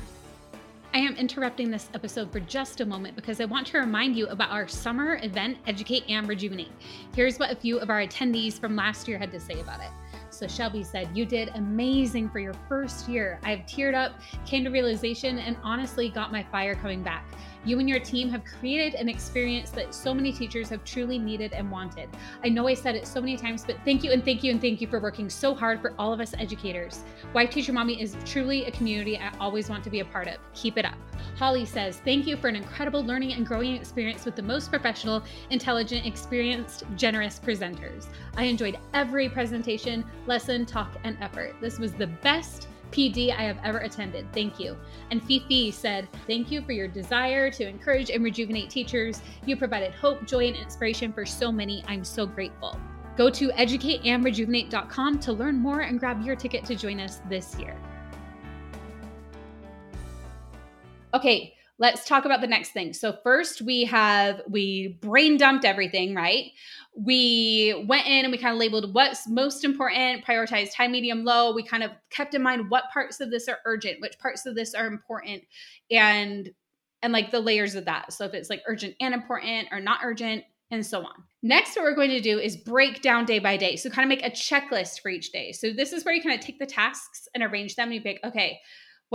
I 0.96 1.00
am 1.00 1.18
interrupting 1.18 1.70
this 1.70 1.90
episode 1.94 2.32
for 2.32 2.40
just 2.40 2.80
a 2.80 2.86
moment 2.86 3.18
because 3.18 3.42
I 3.42 3.46
want 3.46 3.68
to 3.68 3.80
remind 3.80 4.16
you 4.16 4.28
about 4.28 4.50
our 4.50 4.66
summer 4.66 5.20
event, 5.22 5.58
Educate 5.68 6.06
and 6.08 6.26
Rejuvenate. 6.26 6.72
Here's 7.14 7.38
what 7.38 7.52
a 7.52 7.56
few 7.58 7.80
of 7.80 7.90
our 7.90 8.00
attendees 8.00 8.58
from 8.58 8.78
last 8.78 9.06
year 9.06 9.18
had 9.18 9.30
to 9.34 9.40
say 9.42 9.60
about 9.60 9.82
it. 9.82 9.90
So 10.30 10.48
Shelby 10.48 10.84
said, 10.84 11.10
You 11.14 11.26
did 11.26 11.50
amazing 11.56 12.30
for 12.30 12.40
your 12.40 12.54
first 12.70 13.10
year. 13.10 13.42
I've 13.44 13.66
teared 13.66 13.94
up, 13.94 14.14
came 14.46 14.64
to 14.64 14.70
realization, 14.70 15.38
and 15.40 15.58
honestly 15.64 16.08
got 16.08 16.32
my 16.32 16.44
fire 16.44 16.76
coming 16.76 17.04
back. 17.04 17.26
You 17.66 17.80
and 17.80 17.90
your 17.90 18.00
team 18.00 18.30
have 18.30 18.46
created 18.46 18.94
an 18.94 19.10
experience 19.10 19.72
that 19.72 19.94
so 19.94 20.14
many 20.14 20.32
teachers 20.32 20.70
have 20.70 20.84
truly 20.84 21.18
needed 21.18 21.52
and 21.54 21.72
wanted. 21.72 22.10
I 22.44 22.50
know 22.50 22.68
I 22.68 22.76
said 22.76 22.96
it 22.96 23.08
so 23.08 23.20
many 23.20 23.38
times, 23.38 23.66
but 23.66 23.78
thank 23.84 24.04
you 24.04 24.12
and 24.12 24.24
thank 24.24 24.44
you 24.44 24.52
and 24.52 24.62
thank 24.62 24.82
you 24.82 24.88
for 24.88 25.00
working 25.00 25.32
so 25.32 25.56
hard 25.56 25.82
for 25.82 25.96
all 25.98 26.14
of 26.14 26.20
us 26.20 26.36
educators. 26.38 27.02
Wife 27.34 27.50
Teacher 27.50 27.74
Mommy 27.74 28.00
is 28.00 28.16
truly 28.24 28.66
a 28.66 28.72
community 28.72 29.18
I 29.18 29.36
always 29.40 29.68
want 29.68 29.84
to 29.84 29.90
be 29.90 30.02
a 30.02 30.06
part 30.06 30.28
of. 30.28 30.38
Keep 30.54 30.78
it 30.78 30.86
up. 30.86 30.98
Holly 31.38 31.66
says, 31.66 32.02
Thank 32.06 32.28
you 32.28 32.38
for 32.38 32.48
an 32.48 32.56
incredible 32.56 33.04
learning 33.04 33.34
and 33.34 33.48
growing 33.48 33.76
experience 33.76 34.26
with 34.26 34.36
the 34.36 34.44
most 34.44 34.70
professional, 34.70 35.24
intelligent, 35.50 36.06
experienced, 36.06 36.84
generous 36.96 37.40
presenters. 37.40 38.06
I 38.38 38.44
enjoyed 38.44 38.78
every 38.94 39.28
presentation, 39.28 40.06
lesson, 40.28 40.68
talk, 40.68 40.96
and 41.04 41.18
effort. 41.20 41.56
This 41.60 41.80
was 41.80 41.94
the 41.94 42.08
best 42.08 42.68
PD 42.92 43.32
I 43.32 43.44
have 43.44 43.58
ever 43.64 43.80
attended. 43.80 44.32
Thank 44.34 44.60
you. 44.60 44.78
And 45.12 45.24
Fifi 45.24 45.72
said, 45.72 46.08
Thank 46.28 46.52
you 46.52 46.62
for 46.62 46.72
your 46.72 46.88
desire 46.88 47.52
to 47.52 47.68
encourage 47.68 48.10
and 48.10 48.24
rejuvenate 48.24 48.70
teachers. 48.70 49.22
You 49.46 49.58
provided 49.58 49.94
hope, 49.94 50.26
joy, 50.26 50.48
and 50.48 50.56
inspiration 50.56 51.12
for 51.12 51.26
so 51.26 51.52
many. 51.52 51.84
I'm 51.88 52.04
so 52.04 52.26
grateful. 52.26 52.80
Go 53.18 53.30
to 53.30 53.50
educateandrejuvenate.com 53.50 55.20
to 55.20 55.34
learn 55.34 55.58
more 55.58 55.82
and 55.82 56.00
grab 56.00 56.22
your 56.22 56.36
ticket 56.36 56.66
to 56.66 56.76
join 56.76 57.00
us 57.00 57.22
this 57.30 57.58
year. 57.58 57.78
Okay, 61.14 61.55
let's 61.78 62.06
talk 62.06 62.26
about 62.26 62.42
the 62.42 62.48
next 62.48 62.72
thing. 62.72 62.94
So 62.94 63.18
first 63.24 63.62
we 63.62 63.84
have 63.86 64.42
we 64.50 64.98
brain 65.02 65.38
dumped 65.38 65.66
everything, 65.66 66.16
right? 66.16 66.52
we 66.96 67.86
went 67.88 68.08
in 68.08 68.24
and 68.24 68.32
we 68.32 68.38
kind 68.38 68.54
of 68.54 68.60
labeled 68.60 68.94
what's 68.94 69.28
most 69.28 69.66
important, 69.66 70.26
prioritized 70.26 70.74
high, 70.74 70.88
medium, 70.88 71.26
low. 71.26 71.54
We 71.54 71.64
kind 71.64 71.84
of 71.84 71.92
kept 72.10 72.34
in 72.34 72.42
mind 72.42 72.70
what 72.70 72.86
parts 72.94 73.20
of 73.20 73.32
this 73.32 73.50
are 73.50 73.60
urgent, 73.66 74.00
which 74.02 74.18
parts 74.18 74.46
of 74.46 74.56
this 74.56 74.74
are 74.74 74.88
important, 74.88 75.44
and 75.92 76.50
and 77.02 77.14
like 77.14 77.32
the 77.32 77.42
layers 77.42 77.76
of 77.76 77.86
that. 77.86 78.14
So 78.14 78.26
if 78.26 78.34
it's 78.34 78.50
like 78.50 78.64
urgent 78.66 78.96
and 79.02 79.14
important 79.14 79.68
or 79.72 79.80
not 79.82 80.00
urgent, 80.04 80.46
and 80.72 80.86
so 80.86 81.02
on. 81.02 81.24
Next, 81.44 81.76
what 81.76 81.84
we're 81.84 81.96
going 81.96 82.10
to 82.10 82.22
do 82.22 82.40
is 82.40 82.56
break 82.56 83.02
down 83.02 83.26
day 83.26 83.40
by 83.40 83.58
day. 83.58 83.76
So 83.76 83.90
kind 83.90 84.12
of 84.12 84.18
make 84.18 84.26
a 84.26 84.32
checklist 84.32 85.02
for 85.02 85.10
each 85.10 85.32
day. 85.32 85.52
So 85.52 85.72
this 85.72 85.94
is 85.94 86.04
where 86.04 86.14
you 86.16 86.24
kind 86.24 86.34
of 86.34 86.44
take 86.44 86.58
the 86.58 86.66
tasks 86.66 87.28
and 87.36 87.44
arrange 87.44 87.76
them. 87.76 87.90
And 87.90 87.96
you 87.96 88.02
pick, 88.02 88.20
okay, 88.24 88.60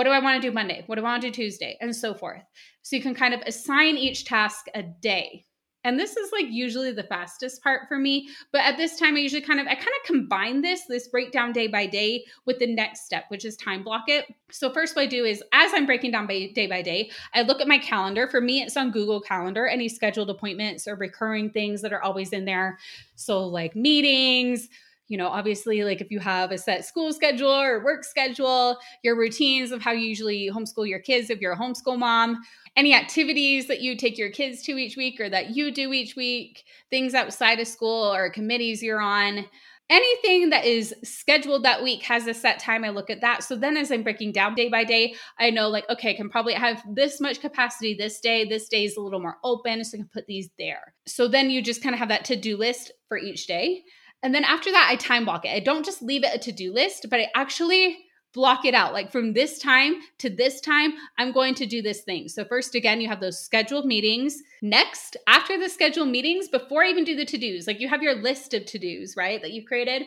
what 0.00 0.04
do 0.04 0.12
I 0.12 0.18
want 0.18 0.40
to 0.40 0.48
do 0.48 0.50
Monday? 0.50 0.82
What 0.86 0.96
do 0.96 1.02
I 1.02 1.10
want 1.10 1.20
to 1.20 1.28
do 1.28 1.30
Tuesday? 1.30 1.76
And 1.78 1.94
so 1.94 2.14
forth. 2.14 2.40
So 2.80 2.96
you 2.96 3.02
can 3.02 3.14
kind 3.14 3.34
of 3.34 3.42
assign 3.46 3.98
each 3.98 4.24
task 4.24 4.64
a 4.74 4.82
day. 4.82 5.44
And 5.84 6.00
this 6.00 6.16
is 6.16 6.32
like 6.32 6.46
usually 6.48 6.90
the 6.90 7.02
fastest 7.02 7.62
part 7.62 7.82
for 7.86 7.98
me. 7.98 8.30
But 8.50 8.62
at 8.62 8.78
this 8.78 8.98
time, 8.98 9.16
I 9.16 9.18
usually 9.18 9.42
kind 9.42 9.60
of 9.60 9.66
I 9.66 9.74
kind 9.74 9.88
of 9.88 10.06
combine 10.06 10.62
this, 10.62 10.86
this 10.88 11.08
breakdown 11.08 11.52
day 11.52 11.66
by 11.66 11.84
day 11.84 12.24
with 12.46 12.58
the 12.58 12.74
next 12.74 13.04
step, 13.04 13.24
which 13.28 13.44
is 13.44 13.58
time 13.58 13.82
block 13.82 14.04
it. 14.06 14.24
So 14.50 14.72
first 14.72 14.96
what 14.96 15.02
I 15.02 15.06
do 15.06 15.26
is 15.26 15.44
as 15.52 15.70
I'm 15.74 15.84
breaking 15.84 16.12
down 16.12 16.26
by, 16.26 16.50
day 16.54 16.66
by 16.66 16.80
day, 16.80 17.10
I 17.34 17.42
look 17.42 17.60
at 17.60 17.68
my 17.68 17.76
calendar. 17.76 18.26
For 18.26 18.40
me, 18.40 18.62
it's 18.62 18.78
on 18.78 18.92
Google 18.92 19.20
Calendar, 19.20 19.66
any 19.66 19.90
scheduled 19.90 20.30
appointments 20.30 20.88
or 20.88 20.94
recurring 20.94 21.50
things 21.50 21.82
that 21.82 21.92
are 21.92 22.02
always 22.02 22.32
in 22.32 22.46
there. 22.46 22.78
So 23.16 23.44
like 23.46 23.76
meetings, 23.76 24.70
you 25.10 25.16
know, 25.18 25.26
obviously, 25.26 25.82
like 25.82 26.00
if 26.00 26.12
you 26.12 26.20
have 26.20 26.52
a 26.52 26.56
set 26.56 26.84
school 26.84 27.12
schedule 27.12 27.50
or 27.50 27.82
work 27.84 28.04
schedule, 28.04 28.78
your 29.02 29.18
routines 29.18 29.72
of 29.72 29.82
how 29.82 29.90
you 29.90 30.06
usually 30.06 30.48
homeschool 30.54 30.88
your 30.88 31.00
kids 31.00 31.30
if 31.30 31.40
you're 31.40 31.52
a 31.52 31.58
homeschool 31.58 31.98
mom, 31.98 32.40
any 32.76 32.94
activities 32.94 33.66
that 33.66 33.80
you 33.80 33.96
take 33.96 34.16
your 34.16 34.30
kids 34.30 34.62
to 34.62 34.78
each 34.78 34.96
week 34.96 35.20
or 35.20 35.28
that 35.28 35.50
you 35.50 35.72
do 35.72 35.92
each 35.92 36.14
week, 36.14 36.62
things 36.90 37.12
outside 37.12 37.58
of 37.58 37.66
school 37.66 38.14
or 38.14 38.30
committees 38.30 38.84
you're 38.84 39.00
on. 39.00 39.46
Anything 39.90 40.50
that 40.50 40.64
is 40.64 40.94
scheduled 41.02 41.64
that 41.64 41.82
week 41.82 42.04
has 42.04 42.28
a 42.28 42.32
set 42.32 42.60
time. 42.60 42.84
I 42.84 42.90
look 42.90 43.10
at 43.10 43.22
that. 43.22 43.42
So 43.42 43.56
then, 43.56 43.76
as 43.76 43.90
I'm 43.90 44.04
breaking 44.04 44.30
down 44.30 44.54
day 44.54 44.68
by 44.68 44.84
day, 44.84 45.16
I 45.40 45.50
know 45.50 45.68
like, 45.68 45.90
okay, 45.90 46.10
I 46.10 46.14
can 46.14 46.30
probably 46.30 46.54
have 46.54 46.84
this 46.94 47.20
much 47.20 47.40
capacity 47.40 47.94
this 47.94 48.20
day. 48.20 48.44
This 48.44 48.68
day 48.68 48.84
is 48.84 48.96
a 48.96 49.00
little 49.00 49.18
more 49.18 49.38
open. 49.42 49.82
So 49.82 49.96
I 49.96 50.02
can 50.02 50.10
put 50.12 50.28
these 50.28 50.50
there. 50.56 50.94
So 51.08 51.26
then 51.26 51.50
you 51.50 51.60
just 51.60 51.82
kind 51.82 51.96
of 51.96 51.98
have 51.98 52.10
that 52.10 52.24
to 52.26 52.36
do 52.36 52.56
list 52.56 52.92
for 53.08 53.18
each 53.18 53.48
day. 53.48 53.82
And 54.22 54.34
then 54.34 54.44
after 54.44 54.70
that, 54.70 54.88
I 54.90 54.96
time 54.96 55.24
block 55.24 55.44
it. 55.44 55.50
I 55.50 55.60
don't 55.60 55.84
just 55.84 56.02
leave 56.02 56.24
it 56.24 56.34
a 56.34 56.38
to 56.38 56.52
do 56.52 56.72
list, 56.72 57.06
but 57.08 57.20
I 57.20 57.28
actually 57.34 57.98
block 58.32 58.64
it 58.64 58.74
out. 58.74 58.92
Like 58.92 59.10
from 59.10 59.32
this 59.32 59.58
time 59.58 59.96
to 60.18 60.30
this 60.30 60.60
time, 60.60 60.92
I'm 61.18 61.32
going 61.32 61.54
to 61.56 61.66
do 61.66 61.82
this 61.82 62.02
thing. 62.02 62.28
So, 62.28 62.44
first, 62.44 62.74
again, 62.74 63.00
you 63.00 63.08
have 63.08 63.20
those 63.20 63.40
scheduled 63.40 63.86
meetings. 63.86 64.42
Next, 64.62 65.16
after 65.26 65.58
the 65.58 65.68
scheduled 65.68 66.08
meetings, 66.08 66.48
before 66.48 66.84
I 66.84 66.88
even 66.88 67.04
do 67.04 67.16
the 67.16 67.24
to 67.24 67.38
dos, 67.38 67.66
like 67.66 67.80
you 67.80 67.88
have 67.88 68.02
your 68.02 68.14
list 68.14 68.54
of 68.54 68.66
to 68.66 68.78
dos, 68.78 69.16
right, 69.16 69.40
that 69.42 69.52
you've 69.52 69.66
created. 69.66 70.04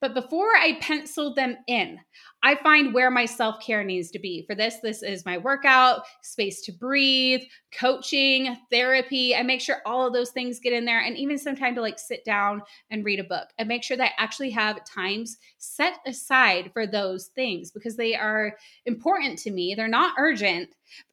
But 0.00 0.12
before 0.12 0.54
I 0.54 0.78
pencil 0.80 1.34
them 1.34 1.56
in, 1.66 1.98
I 2.42 2.54
find 2.56 2.92
where 2.92 3.10
my 3.10 3.24
self 3.24 3.60
care 3.60 3.82
needs 3.82 4.10
to 4.10 4.18
be. 4.18 4.44
For 4.46 4.54
this, 4.54 4.76
this 4.82 5.02
is 5.02 5.24
my 5.24 5.38
workout, 5.38 6.02
space 6.22 6.60
to 6.62 6.72
breathe, 6.72 7.40
coaching, 7.72 8.56
therapy. 8.70 9.34
I 9.34 9.42
make 9.42 9.60
sure 9.60 9.78
all 9.86 10.06
of 10.06 10.12
those 10.12 10.30
things 10.30 10.60
get 10.60 10.74
in 10.74 10.84
there 10.84 11.00
and 11.00 11.16
even 11.16 11.38
some 11.38 11.56
time 11.56 11.74
to 11.74 11.80
like 11.80 11.98
sit 11.98 12.24
down 12.24 12.60
and 12.90 13.04
read 13.04 13.20
a 13.20 13.24
book. 13.24 13.48
I 13.58 13.64
make 13.64 13.82
sure 13.82 13.96
that 13.96 14.12
I 14.18 14.22
actually 14.22 14.50
have 14.50 14.84
times 14.84 15.38
set 15.58 15.94
aside 16.06 16.70
for 16.74 16.86
those 16.86 17.28
things 17.34 17.70
because 17.70 17.96
they 17.96 18.14
are 18.14 18.54
important 18.84 19.38
to 19.40 19.50
me. 19.50 19.74
They're 19.74 19.88
not 19.88 20.14
urgent. 20.18 20.68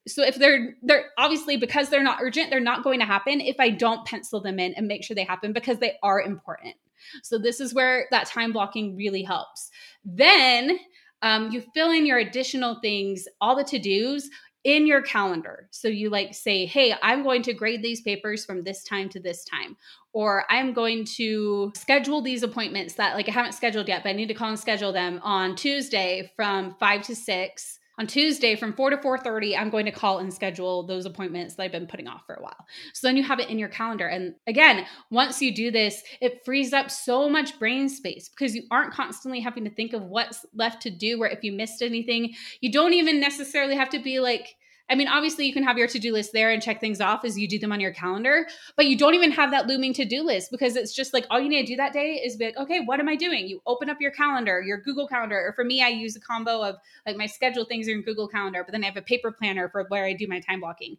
So 0.06 0.22
if 0.22 0.36
they're 0.36 0.76
they're 0.82 1.06
obviously 1.16 1.56
because 1.56 1.88
they're 1.88 2.02
not 2.02 2.18
urgent, 2.20 2.50
they're 2.50 2.60
not 2.60 2.84
going 2.84 3.00
to 3.00 3.06
happen 3.06 3.40
if 3.40 3.56
I 3.58 3.70
don't 3.70 4.06
pencil 4.06 4.40
them 4.40 4.58
in 4.58 4.74
and 4.74 4.86
make 4.86 5.02
sure 5.02 5.14
they 5.14 5.24
happen 5.24 5.54
because 5.54 5.78
they 5.78 5.94
are 6.02 6.20
important. 6.20 6.76
So 7.22 7.38
this 7.38 7.60
is 7.60 7.74
where 7.74 8.06
that 8.10 8.26
time 8.26 8.52
blocking 8.52 8.96
really 8.96 9.22
helps. 9.22 9.70
Then 10.04 10.78
um, 11.22 11.50
you 11.50 11.62
fill 11.74 11.90
in 11.90 12.06
your 12.06 12.18
additional 12.18 12.80
things, 12.80 13.26
all 13.40 13.56
the 13.56 13.64
to 13.64 13.78
dos 13.78 14.28
in 14.64 14.86
your 14.86 15.02
calendar. 15.02 15.68
So 15.70 15.88
you 15.88 16.08
like 16.08 16.34
say, 16.34 16.64
hey, 16.64 16.94
I'm 17.02 17.22
going 17.22 17.42
to 17.42 17.52
grade 17.52 17.82
these 17.82 18.00
papers 18.00 18.44
from 18.44 18.62
this 18.62 18.82
time 18.82 19.10
to 19.10 19.20
this 19.20 19.44
time. 19.44 19.76
Or 20.12 20.44
I'm 20.48 20.72
going 20.72 21.04
to 21.16 21.72
schedule 21.74 22.22
these 22.22 22.42
appointments 22.42 22.94
that 22.94 23.14
like 23.14 23.28
I 23.28 23.32
haven't 23.32 23.52
scheduled 23.52 23.88
yet, 23.88 24.02
but 24.02 24.10
I 24.10 24.12
need 24.12 24.28
to 24.28 24.34
call 24.34 24.48
and 24.48 24.58
schedule 24.58 24.92
them 24.92 25.20
on 25.22 25.54
Tuesday 25.54 26.30
from 26.34 26.76
five 26.80 27.02
to 27.02 27.14
six 27.14 27.78
on 27.98 28.06
Tuesday 28.06 28.56
from 28.56 28.72
4 28.72 28.90
to 28.90 28.96
4:30 28.96 29.56
I'm 29.56 29.70
going 29.70 29.86
to 29.86 29.92
call 29.92 30.18
and 30.18 30.32
schedule 30.32 30.86
those 30.86 31.06
appointments 31.06 31.54
that 31.54 31.62
I've 31.64 31.72
been 31.72 31.86
putting 31.86 32.08
off 32.08 32.22
for 32.26 32.34
a 32.34 32.42
while. 32.42 32.66
So 32.92 33.06
then 33.06 33.16
you 33.16 33.22
have 33.22 33.40
it 33.40 33.48
in 33.48 33.58
your 33.58 33.68
calendar 33.68 34.06
and 34.06 34.34
again, 34.46 34.86
once 35.10 35.40
you 35.40 35.54
do 35.54 35.70
this, 35.70 36.02
it 36.20 36.44
frees 36.44 36.72
up 36.72 36.90
so 36.90 37.28
much 37.28 37.58
brain 37.58 37.88
space 37.88 38.28
because 38.28 38.54
you 38.54 38.64
aren't 38.70 38.92
constantly 38.92 39.40
having 39.40 39.64
to 39.64 39.70
think 39.70 39.92
of 39.92 40.02
what's 40.02 40.44
left 40.54 40.82
to 40.82 40.90
do 40.90 41.22
or 41.22 41.28
if 41.28 41.42
you 41.44 41.52
missed 41.52 41.82
anything. 41.82 42.34
You 42.60 42.72
don't 42.72 42.94
even 42.94 43.20
necessarily 43.20 43.76
have 43.76 43.90
to 43.90 43.98
be 43.98 44.20
like 44.20 44.56
I 44.90 44.96
mean, 44.96 45.08
obviously, 45.08 45.46
you 45.46 45.54
can 45.54 45.62
have 45.62 45.78
your 45.78 45.88
to 45.88 45.98
do 45.98 46.12
list 46.12 46.32
there 46.34 46.50
and 46.50 46.62
check 46.62 46.78
things 46.78 47.00
off 47.00 47.24
as 47.24 47.38
you 47.38 47.48
do 47.48 47.58
them 47.58 47.72
on 47.72 47.80
your 47.80 47.92
calendar, 47.92 48.46
but 48.76 48.86
you 48.86 48.98
don't 48.98 49.14
even 49.14 49.30
have 49.30 49.50
that 49.50 49.66
looming 49.66 49.94
to 49.94 50.04
do 50.04 50.22
list 50.22 50.50
because 50.50 50.76
it's 50.76 50.92
just 50.92 51.14
like 51.14 51.26
all 51.30 51.40
you 51.40 51.48
need 51.48 51.66
to 51.66 51.72
do 51.72 51.76
that 51.76 51.94
day 51.94 52.20
is 52.22 52.36
be 52.36 52.46
like, 52.46 52.56
okay, 52.58 52.80
what 52.80 53.00
am 53.00 53.08
I 53.08 53.16
doing? 53.16 53.48
You 53.48 53.62
open 53.66 53.88
up 53.88 53.98
your 54.00 54.10
calendar, 54.10 54.60
your 54.60 54.76
Google 54.78 55.08
Calendar, 55.08 55.38
or 55.38 55.54
for 55.54 55.64
me, 55.64 55.82
I 55.82 55.88
use 55.88 56.16
a 56.16 56.20
combo 56.20 56.62
of 56.62 56.76
like 57.06 57.16
my 57.16 57.26
schedule 57.26 57.64
things 57.64 57.88
are 57.88 57.92
in 57.92 58.02
Google 58.02 58.28
Calendar, 58.28 58.62
but 58.62 58.72
then 58.72 58.82
I 58.82 58.86
have 58.86 58.98
a 58.98 59.02
paper 59.02 59.32
planner 59.32 59.70
for 59.70 59.86
where 59.88 60.04
I 60.04 60.12
do 60.12 60.26
my 60.26 60.40
time 60.40 60.60
blocking. 60.60 60.98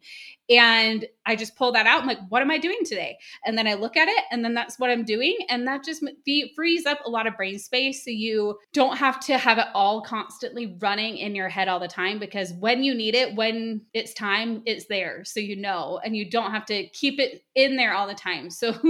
And 0.50 1.06
I 1.24 1.36
just 1.36 1.54
pull 1.54 1.70
that 1.72 1.86
out. 1.86 2.00
I'm 2.00 2.08
like, 2.08 2.18
what 2.28 2.42
am 2.42 2.50
I 2.50 2.58
doing 2.58 2.80
today? 2.84 3.18
And 3.44 3.56
then 3.56 3.68
I 3.68 3.74
look 3.74 3.96
at 3.96 4.08
it, 4.08 4.24
and 4.32 4.44
then 4.44 4.54
that's 4.54 4.80
what 4.80 4.90
I'm 4.90 5.04
doing. 5.04 5.36
And 5.48 5.66
that 5.68 5.84
just 5.84 6.04
be, 6.24 6.52
frees 6.56 6.86
up 6.86 6.98
a 7.04 7.10
lot 7.10 7.28
of 7.28 7.36
brain 7.36 7.58
space 7.58 8.04
so 8.04 8.10
you 8.10 8.58
don't 8.72 8.96
have 8.96 9.20
to 9.26 9.38
have 9.38 9.58
it 9.58 9.66
all 9.74 10.02
constantly 10.02 10.76
running 10.80 11.18
in 11.18 11.36
your 11.36 11.48
head 11.48 11.68
all 11.68 11.78
the 11.78 11.86
time 11.86 12.18
because 12.18 12.52
when 12.54 12.82
you 12.82 12.92
need 12.92 13.14
it, 13.14 13.36
when 13.36 13.75
it's 13.92 14.14
time, 14.14 14.62
it's 14.66 14.86
there. 14.86 15.24
So 15.24 15.40
you 15.40 15.56
know, 15.56 16.00
and 16.04 16.16
you 16.16 16.28
don't 16.28 16.50
have 16.50 16.66
to 16.66 16.86
keep 16.88 17.18
it 17.18 17.44
in 17.54 17.76
there 17.76 17.94
all 17.94 18.06
the 18.06 18.14
time. 18.14 18.50
So 18.50 18.74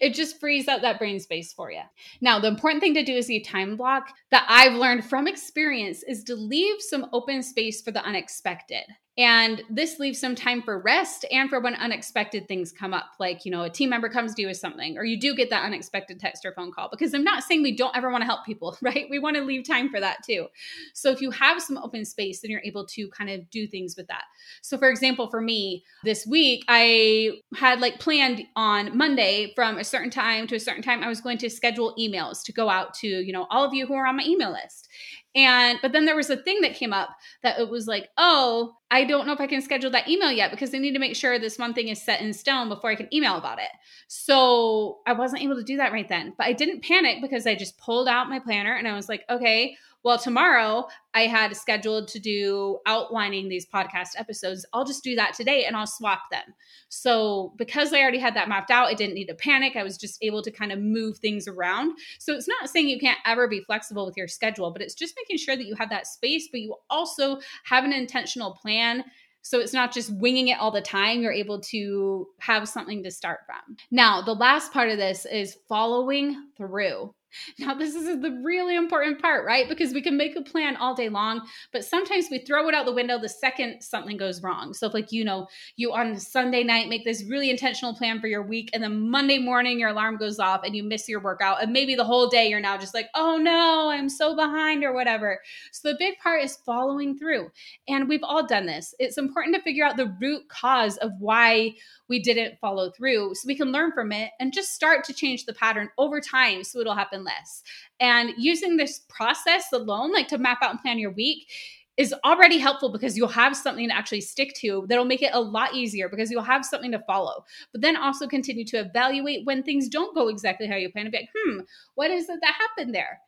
it 0.00 0.14
just 0.14 0.40
frees 0.40 0.68
up 0.68 0.82
that 0.82 0.98
brain 0.98 1.20
space 1.20 1.52
for 1.52 1.70
you. 1.70 1.82
Now, 2.20 2.38
the 2.38 2.48
important 2.48 2.80
thing 2.80 2.94
to 2.94 3.04
do 3.04 3.14
is 3.14 3.26
the 3.26 3.40
time 3.40 3.76
block 3.76 4.08
that 4.30 4.46
I've 4.48 4.74
learned 4.74 5.04
from 5.04 5.26
experience 5.26 6.02
is 6.02 6.24
to 6.24 6.34
leave 6.34 6.80
some 6.80 7.06
open 7.12 7.42
space 7.42 7.82
for 7.82 7.90
the 7.90 8.04
unexpected. 8.04 8.84
And 9.18 9.62
this 9.68 9.98
leaves 9.98 10.20
some 10.20 10.34
time 10.34 10.62
for 10.62 10.78
rest 10.78 11.26
and 11.30 11.50
for 11.50 11.60
when 11.60 11.74
unexpected 11.74 12.46
things 12.46 12.72
come 12.72 12.94
up, 12.94 13.06
like, 13.18 13.44
you 13.44 13.50
know, 13.50 13.62
a 13.62 13.70
team 13.70 13.90
member 13.90 14.08
comes 14.08 14.34
to 14.34 14.42
you 14.42 14.48
with 14.48 14.56
something, 14.56 14.96
or 14.96 15.04
you 15.04 15.18
do 15.18 15.34
get 15.34 15.50
that 15.50 15.64
unexpected 15.64 16.20
text 16.20 16.46
or 16.46 16.52
phone 16.52 16.72
call. 16.72 16.88
Because 16.90 17.12
I'm 17.12 17.24
not 17.24 17.42
saying 17.42 17.62
we 17.62 17.76
don't 17.76 17.94
ever 17.96 18.10
want 18.10 18.22
to 18.22 18.26
help 18.26 18.46
people, 18.46 18.78
right? 18.82 19.06
We 19.10 19.18
want 19.18 19.36
to 19.36 19.42
leave 19.42 19.66
time 19.66 19.90
for 19.90 20.00
that 20.00 20.18
too. 20.24 20.46
So 20.94 21.10
if 21.10 21.20
you 21.20 21.30
have 21.32 21.60
some 21.60 21.76
open 21.78 22.04
space, 22.04 22.40
then 22.40 22.50
you're 22.50 22.62
able 22.64 22.86
to 22.86 23.08
kind 23.08 23.30
of 23.30 23.50
do 23.50 23.66
things 23.66 23.96
with 23.96 24.06
that. 24.06 24.24
So, 24.62 24.78
for 24.78 24.88
example, 24.88 25.28
for 25.28 25.40
me 25.40 25.84
this 26.04 26.26
week, 26.26 26.64
I 26.68 27.40
had 27.56 27.80
like 27.80 27.98
planned 27.98 28.44
on 28.54 28.96
Monday 28.96 29.52
from 29.54 29.78
a 29.78 29.84
certain 29.84 30.10
time 30.10 30.46
to 30.46 30.56
a 30.56 30.60
certain 30.60 30.82
time, 30.82 31.02
I 31.02 31.08
was 31.08 31.20
going 31.20 31.38
to 31.38 31.50
schedule 31.50 31.94
emails 31.98 32.42
to 32.44 32.52
go 32.52 32.68
out 32.68 32.94
to, 32.94 33.08
you 33.08 33.32
know, 33.32 33.46
all 33.50 33.64
of 33.64 33.74
you 33.74 33.86
who 33.86 33.94
are 33.94 34.06
on 34.06 34.16
my 34.16 34.24
email 34.24 34.52
list. 34.52 34.88
And 35.34 35.78
but 35.80 35.92
then 35.92 36.06
there 36.06 36.16
was 36.16 36.28
a 36.28 36.36
thing 36.36 36.60
that 36.62 36.74
came 36.74 36.92
up 36.92 37.10
that 37.42 37.60
it 37.60 37.68
was 37.68 37.86
like, 37.86 38.08
oh, 38.16 38.74
I 38.90 39.04
don't 39.04 39.26
know 39.26 39.32
if 39.32 39.40
I 39.40 39.46
can 39.46 39.62
schedule 39.62 39.90
that 39.92 40.08
email 40.08 40.32
yet 40.32 40.50
because 40.50 40.74
I 40.74 40.78
need 40.78 40.94
to 40.94 40.98
make 40.98 41.14
sure 41.14 41.38
this 41.38 41.58
one 41.58 41.72
thing 41.72 41.88
is 41.88 42.02
set 42.02 42.20
in 42.20 42.32
stone 42.32 42.68
before 42.68 42.90
I 42.90 42.96
can 42.96 43.12
email 43.14 43.36
about 43.36 43.60
it. 43.60 43.70
So 44.08 44.98
I 45.06 45.12
wasn't 45.12 45.42
able 45.42 45.54
to 45.54 45.62
do 45.62 45.76
that 45.76 45.92
right 45.92 46.08
then. 46.08 46.34
But 46.36 46.48
I 46.48 46.52
didn't 46.52 46.82
panic 46.82 47.18
because 47.22 47.46
I 47.46 47.54
just 47.54 47.78
pulled 47.78 48.08
out 48.08 48.28
my 48.28 48.40
planner 48.40 48.74
and 48.74 48.88
I 48.88 48.94
was 48.94 49.08
like, 49.08 49.24
okay, 49.30 49.76
well, 50.02 50.18
tomorrow 50.18 50.88
I 51.14 51.22
had 51.22 51.56
scheduled 51.56 52.08
to 52.08 52.18
do 52.18 52.78
outlining 52.86 53.48
these 53.48 53.66
podcast 53.66 54.10
episodes. 54.16 54.64
I'll 54.72 54.84
just 54.84 55.04
do 55.04 55.14
that 55.16 55.34
today 55.34 55.64
and 55.64 55.76
I'll 55.76 55.86
swap 55.86 56.22
them. 56.30 56.54
So, 56.88 57.52
because 57.58 57.92
I 57.92 58.00
already 58.00 58.18
had 58.18 58.34
that 58.34 58.48
mapped 58.48 58.70
out, 58.70 58.88
I 58.88 58.94
didn't 58.94 59.14
need 59.14 59.26
to 59.26 59.34
panic. 59.34 59.76
I 59.76 59.82
was 59.82 59.96
just 59.96 60.18
able 60.22 60.42
to 60.42 60.50
kind 60.50 60.72
of 60.72 60.78
move 60.78 61.18
things 61.18 61.46
around. 61.46 61.96
So, 62.18 62.34
it's 62.34 62.48
not 62.48 62.70
saying 62.70 62.88
you 62.88 62.98
can't 62.98 63.18
ever 63.26 63.48
be 63.48 63.60
flexible 63.60 64.06
with 64.06 64.16
your 64.16 64.28
schedule, 64.28 64.70
but 64.70 64.82
it's 64.82 64.94
just 64.94 65.14
making 65.16 65.38
sure 65.38 65.56
that 65.56 65.66
you 65.66 65.74
have 65.76 65.90
that 65.90 66.06
space, 66.06 66.48
but 66.50 66.60
you 66.60 66.76
also 66.88 67.38
have 67.64 67.84
an 67.84 67.92
intentional 67.92 68.52
plan 68.52 69.04
so 69.42 69.58
it's 69.58 69.72
not 69.72 69.92
just 69.92 70.12
winging 70.12 70.48
it 70.48 70.58
all 70.58 70.70
the 70.70 70.82
time. 70.82 71.22
You're 71.22 71.32
able 71.32 71.60
to 71.60 72.28
have 72.40 72.68
something 72.68 73.02
to 73.02 73.10
start 73.10 73.40
from. 73.46 73.76
Now, 73.90 74.20
the 74.20 74.34
last 74.34 74.72
part 74.72 74.90
of 74.90 74.98
this 74.98 75.24
is 75.26 75.56
following 75.68 76.50
through. 76.56 77.14
Now, 77.58 77.74
this 77.74 77.94
is 77.94 78.20
the 78.20 78.40
really 78.42 78.74
important 78.74 79.20
part, 79.20 79.44
right? 79.44 79.68
Because 79.68 79.92
we 79.92 80.02
can 80.02 80.16
make 80.16 80.36
a 80.36 80.42
plan 80.42 80.76
all 80.76 80.94
day 80.94 81.08
long, 81.08 81.42
but 81.72 81.84
sometimes 81.84 82.28
we 82.30 82.38
throw 82.38 82.68
it 82.68 82.74
out 82.74 82.86
the 82.86 82.92
window 82.92 83.18
the 83.18 83.28
second 83.28 83.82
something 83.82 84.16
goes 84.16 84.42
wrong. 84.42 84.72
So, 84.72 84.86
if, 84.86 84.94
like, 84.94 85.12
you 85.12 85.24
know, 85.24 85.46
you 85.76 85.92
on 85.92 86.18
Sunday 86.18 86.64
night 86.64 86.88
make 86.88 87.04
this 87.04 87.24
really 87.24 87.50
intentional 87.50 87.94
plan 87.94 88.20
for 88.20 88.26
your 88.26 88.42
week, 88.42 88.70
and 88.72 88.82
then 88.82 89.10
Monday 89.10 89.38
morning 89.38 89.78
your 89.78 89.90
alarm 89.90 90.16
goes 90.16 90.38
off 90.38 90.62
and 90.64 90.74
you 90.74 90.82
miss 90.82 91.08
your 91.08 91.20
workout, 91.20 91.62
and 91.62 91.72
maybe 91.72 91.94
the 91.94 92.04
whole 92.04 92.28
day 92.28 92.48
you're 92.48 92.60
now 92.60 92.76
just 92.76 92.94
like, 92.94 93.08
oh 93.14 93.36
no, 93.36 93.90
I'm 93.90 94.08
so 94.08 94.34
behind 94.34 94.84
or 94.84 94.92
whatever. 94.92 95.40
So, 95.72 95.90
the 95.90 95.98
big 95.98 96.18
part 96.18 96.42
is 96.42 96.56
following 96.64 97.18
through. 97.18 97.50
And 97.88 98.08
we've 98.08 98.24
all 98.24 98.46
done 98.46 98.66
this. 98.66 98.94
It's 98.98 99.18
important 99.18 99.54
to 99.56 99.62
figure 99.62 99.84
out 99.84 99.96
the 99.96 100.14
root 100.20 100.48
cause 100.48 100.96
of 100.98 101.12
why 101.18 101.74
we 102.10 102.18
didn't 102.18 102.58
follow 102.58 102.90
through 102.90 103.34
so 103.34 103.46
we 103.46 103.54
can 103.54 103.72
learn 103.72 103.92
from 103.92 104.12
it 104.12 104.32
and 104.40 104.52
just 104.52 104.74
start 104.74 105.04
to 105.04 105.14
change 105.14 105.46
the 105.46 105.54
pattern 105.54 105.88
over 105.96 106.20
time 106.20 106.64
so 106.64 106.80
it'll 106.80 106.94
happen 106.94 107.19
less. 107.24 107.62
And 107.98 108.32
using 108.36 108.76
this 108.76 109.00
process 109.08 109.66
alone, 109.72 110.12
like 110.12 110.28
to 110.28 110.38
map 110.38 110.58
out 110.62 110.70
and 110.70 110.80
plan 110.80 110.98
your 110.98 111.12
week, 111.12 111.48
is 111.96 112.14
already 112.24 112.56
helpful 112.56 112.90
because 112.90 113.16
you'll 113.16 113.28
have 113.28 113.54
something 113.54 113.88
to 113.88 113.94
actually 113.94 114.22
stick 114.22 114.54
to 114.54 114.86
that'll 114.88 115.04
make 115.04 115.22
it 115.22 115.34
a 115.34 115.40
lot 115.40 115.74
easier 115.74 116.08
because 116.08 116.30
you'll 116.30 116.42
have 116.42 116.64
something 116.64 116.92
to 116.92 116.98
follow. 117.00 117.44
But 117.72 117.82
then 117.82 117.96
also 117.96 118.26
continue 118.26 118.64
to 118.66 118.78
evaluate 118.78 119.44
when 119.44 119.62
things 119.62 119.88
don't 119.88 120.14
go 120.14 120.28
exactly 120.28 120.66
how 120.66 120.76
you 120.76 120.90
plan 120.90 121.04
to 121.04 121.10
be 121.10 121.18
like, 121.18 121.28
hmm, 121.36 121.60
what 121.96 122.10
is 122.10 122.28
it 122.28 122.40
that 122.42 122.54
happened 122.54 122.94
there? 122.94 123.20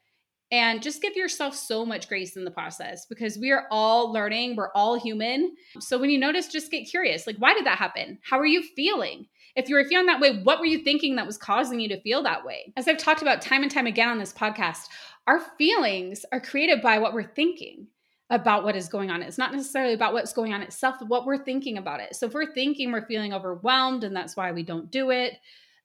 and 0.53 0.83
just 0.83 1.01
give 1.01 1.17
yourself 1.17 1.57
so 1.57 1.85
much 1.85 2.09
grace 2.09 2.37
in 2.37 2.45
the 2.45 2.51
process 2.51 3.07
because 3.07 3.39
we 3.39 3.51
are 3.51 3.67
all 3.71 4.13
learning 4.13 4.55
we're 4.55 4.71
all 4.75 5.01
human 5.01 5.55
so 5.81 5.99
when 5.99 6.11
you 6.11 6.19
notice 6.19 6.47
just 6.47 6.71
get 6.71 6.85
curious 6.85 7.27
like 7.27 7.37
why 7.37 7.53
did 7.55 7.67
that 7.67 7.79
happen 7.79 8.19
how 8.23 8.39
are 8.39 8.47
you 8.47 8.63
feeling 8.77 9.27
if 9.57 9.69
you 9.69 9.75
were 9.75 9.85
feeling 9.85 10.07
that 10.07 10.21
way 10.21 10.43
what 10.43 10.59
were 10.59 10.67
you 10.67 10.79
thinking 10.79 11.17
that 11.17 11.27
was 11.27 11.39
causing 11.39 11.81
you 11.81 11.89
to 11.89 12.01
feel 12.01 12.23
that 12.23 12.45
way 12.45 12.73
as 12.77 12.89
i've 12.89 12.99
talked 12.99 13.23
about 13.23 13.43
time 13.43 13.63
and 13.63 13.71
time 13.71 13.87
again 13.87 14.09
on 14.09 14.19
this 14.19 14.33
podcast 14.33 14.89
our 15.27 15.41
feelings 15.59 16.25
are 16.33 16.41
created 16.41 16.83
by 16.83 16.99
what 16.99 17.15
we're 17.15 17.23
thinking 17.23 17.87
about 18.33 18.65
what 18.65 18.75
is 18.75 18.89
going 18.89 19.11
on. 19.11 19.23
It's 19.23 19.39
not 19.39 19.53
necessarily 19.53 19.93
about 19.93 20.15
what's 20.15 20.33
going 20.33 20.55
on 20.55 20.63
itself, 20.63 20.97
what 21.07 21.27
we're 21.27 21.45
thinking 21.45 21.77
about 21.77 22.01
it. 22.01 22.17
So 22.17 22.27
if 22.27 22.33
we're 22.33 22.53
thinking 22.55 22.91
we're 22.91 23.07
feeling 23.07 23.35
overwhelmed 23.35 24.05
and 24.05 24.17
that's 24.17 24.37
why 24.37 24.53
we 24.53 24.63
don't 24.63 24.91
do 24.91 25.11
it, 25.11 25.35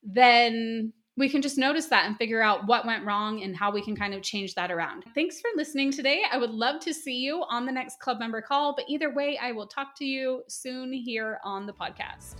then 0.01 0.93
we 1.17 1.27
can 1.27 1.41
just 1.41 1.57
notice 1.57 1.87
that 1.87 2.05
and 2.05 2.15
figure 2.17 2.41
out 2.41 2.65
what 2.65 2.85
went 2.85 3.03
wrong 3.03 3.43
and 3.43 3.55
how 3.55 3.71
we 3.71 3.81
can 3.81 3.95
kind 3.95 4.13
of 4.13 4.21
change 4.21 4.55
that 4.55 4.71
around. 4.71 5.03
Thanks 5.13 5.41
for 5.41 5.49
listening 5.57 5.91
today. 5.91 6.21
I 6.31 6.37
would 6.37 6.51
love 6.51 6.79
to 6.81 6.93
see 6.93 7.17
you 7.17 7.43
on 7.49 7.65
the 7.65 7.71
next 7.71 7.99
club 7.99 8.19
member 8.19 8.41
call, 8.41 8.73
but 8.75 8.85
either 8.87 9.13
way, 9.13 9.37
I 9.41 9.51
will 9.51 9.67
talk 9.67 9.97
to 9.97 10.05
you 10.05 10.43
soon 10.47 10.93
here 10.93 11.39
on 11.43 11.65
the 11.65 11.73
podcast. 11.73 12.35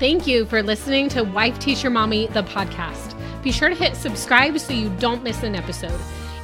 Thank 0.00 0.26
you 0.26 0.44
for 0.44 0.60
listening 0.60 1.08
to 1.10 1.22
Wife 1.22 1.58
Teacher 1.60 1.88
Mommy, 1.88 2.26
the 2.26 2.42
podcast. 2.42 3.14
Be 3.42 3.52
sure 3.52 3.68
to 3.68 3.74
hit 3.76 3.94
subscribe 3.94 4.58
so 4.58 4.72
you 4.72 4.88
don't 4.98 5.22
miss 5.22 5.44
an 5.44 5.54
episode. 5.54 5.98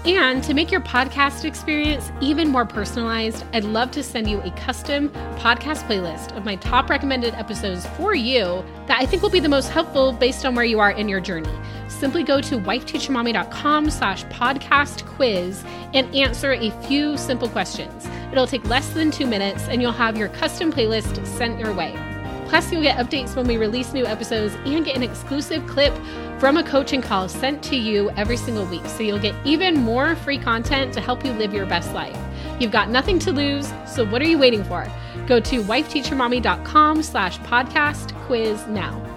And 0.04 0.42
to 0.44 0.54
make 0.54 0.70
your 0.70 0.80
podcast 0.80 1.44
experience 1.44 2.12
even 2.20 2.48
more 2.48 2.64
personalized, 2.64 3.44
I'd 3.52 3.64
love 3.64 3.90
to 3.90 4.02
send 4.04 4.30
you 4.30 4.40
a 4.42 4.50
custom 4.52 5.10
podcast 5.36 5.86
playlist 5.88 6.34
of 6.36 6.44
my 6.44 6.56
top 6.56 6.88
recommended 6.88 7.34
episodes 7.34 7.86
for 7.86 8.14
you 8.14 8.64
that 8.86 9.00
I 9.00 9.04
think 9.04 9.20
will 9.22 9.30
be 9.30 9.40
the 9.40 9.48
most 9.48 9.70
helpful 9.70 10.12
based 10.12 10.46
on 10.46 10.54
where 10.54 10.64
you 10.64 10.78
are 10.78 10.92
in 10.92 11.08
your 11.08 11.20
journey. 11.20 11.52
Simply 11.88 12.22
go 12.22 12.40
to 12.40 12.56
wifeteachermommy.com 12.56 13.90
slash 13.90 14.24
podcast 14.26 15.04
quiz 15.06 15.64
and 15.92 16.14
answer 16.14 16.52
a 16.52 16.70
few 16.86 17.18
simple 17.18 17.48
questions. 17.48 18.06
It'll 18.30 18.46
take 18.46 18.64
less 18.66 18.90
than 18.94 19.10
two 19.10 19.26
minutes, 19.26 19.66
and 19.68 19.82
you'll 19.82 19.92
have 19.92 20.16
your 20.16 20.28
custom 20.28 20.72
playlist 20.72 21.26
sent 21.26 21.58
your 21.58 21.74
way. 21.74 22.09
Plus, 22.50 22.72
you'll 22.72 22.82
get 22.82 22.98
updates 22.98 23.36
when 23.36 23.46
we 23.46 23.56
release 23.56 23.92
new 23.92 24.04
episodes 24.04 24.56
and 24.66 24.84
get 24.84 24.96
an 24.96 25.04
exclusive 25.04 25.64
clip 25.68 25.96
from 26.40 26.56
a 26.56 26.64
coaching 26.64 27.00
call 27.00 27.28
sent 27.28 27.62
to 27.62 27.76
you 27.76 28.10
every 28.16 28.36
single 28.36 28.66
week. 28.66 28.84
So 28.86 29.04
you'll 29.04 29.20
get 29.20 29.36
even 29.44 29.76
more 29.76 30.16
free 30.16 30.36
content 30.36 30.92
to 30.94 31.00
help 31.00 31.24
you 31.24 31.32
live 31.32 31.54
your 31.54 31.64
best 31.64 31.94
life. 31.94 32.18
You've 32.58 32.72
got 32.72 32.90
nothing 32.90 33.20
to 33.20 33.30
lose, 33.30 33.72
so 33.86 34.04
what 34.04 34.20
are 34.20 34.26
you 34.26 34.36
waiting 34.36 34.64
for? 34.64 34.84
Go 35.28 35.38
to 35.38 35.62
wifeteachermommy.com 35.62 37.04
slash 37.04 37.38
podcast 37.38 38.12
quiz 38.26 38.66
now. 38.66 39.09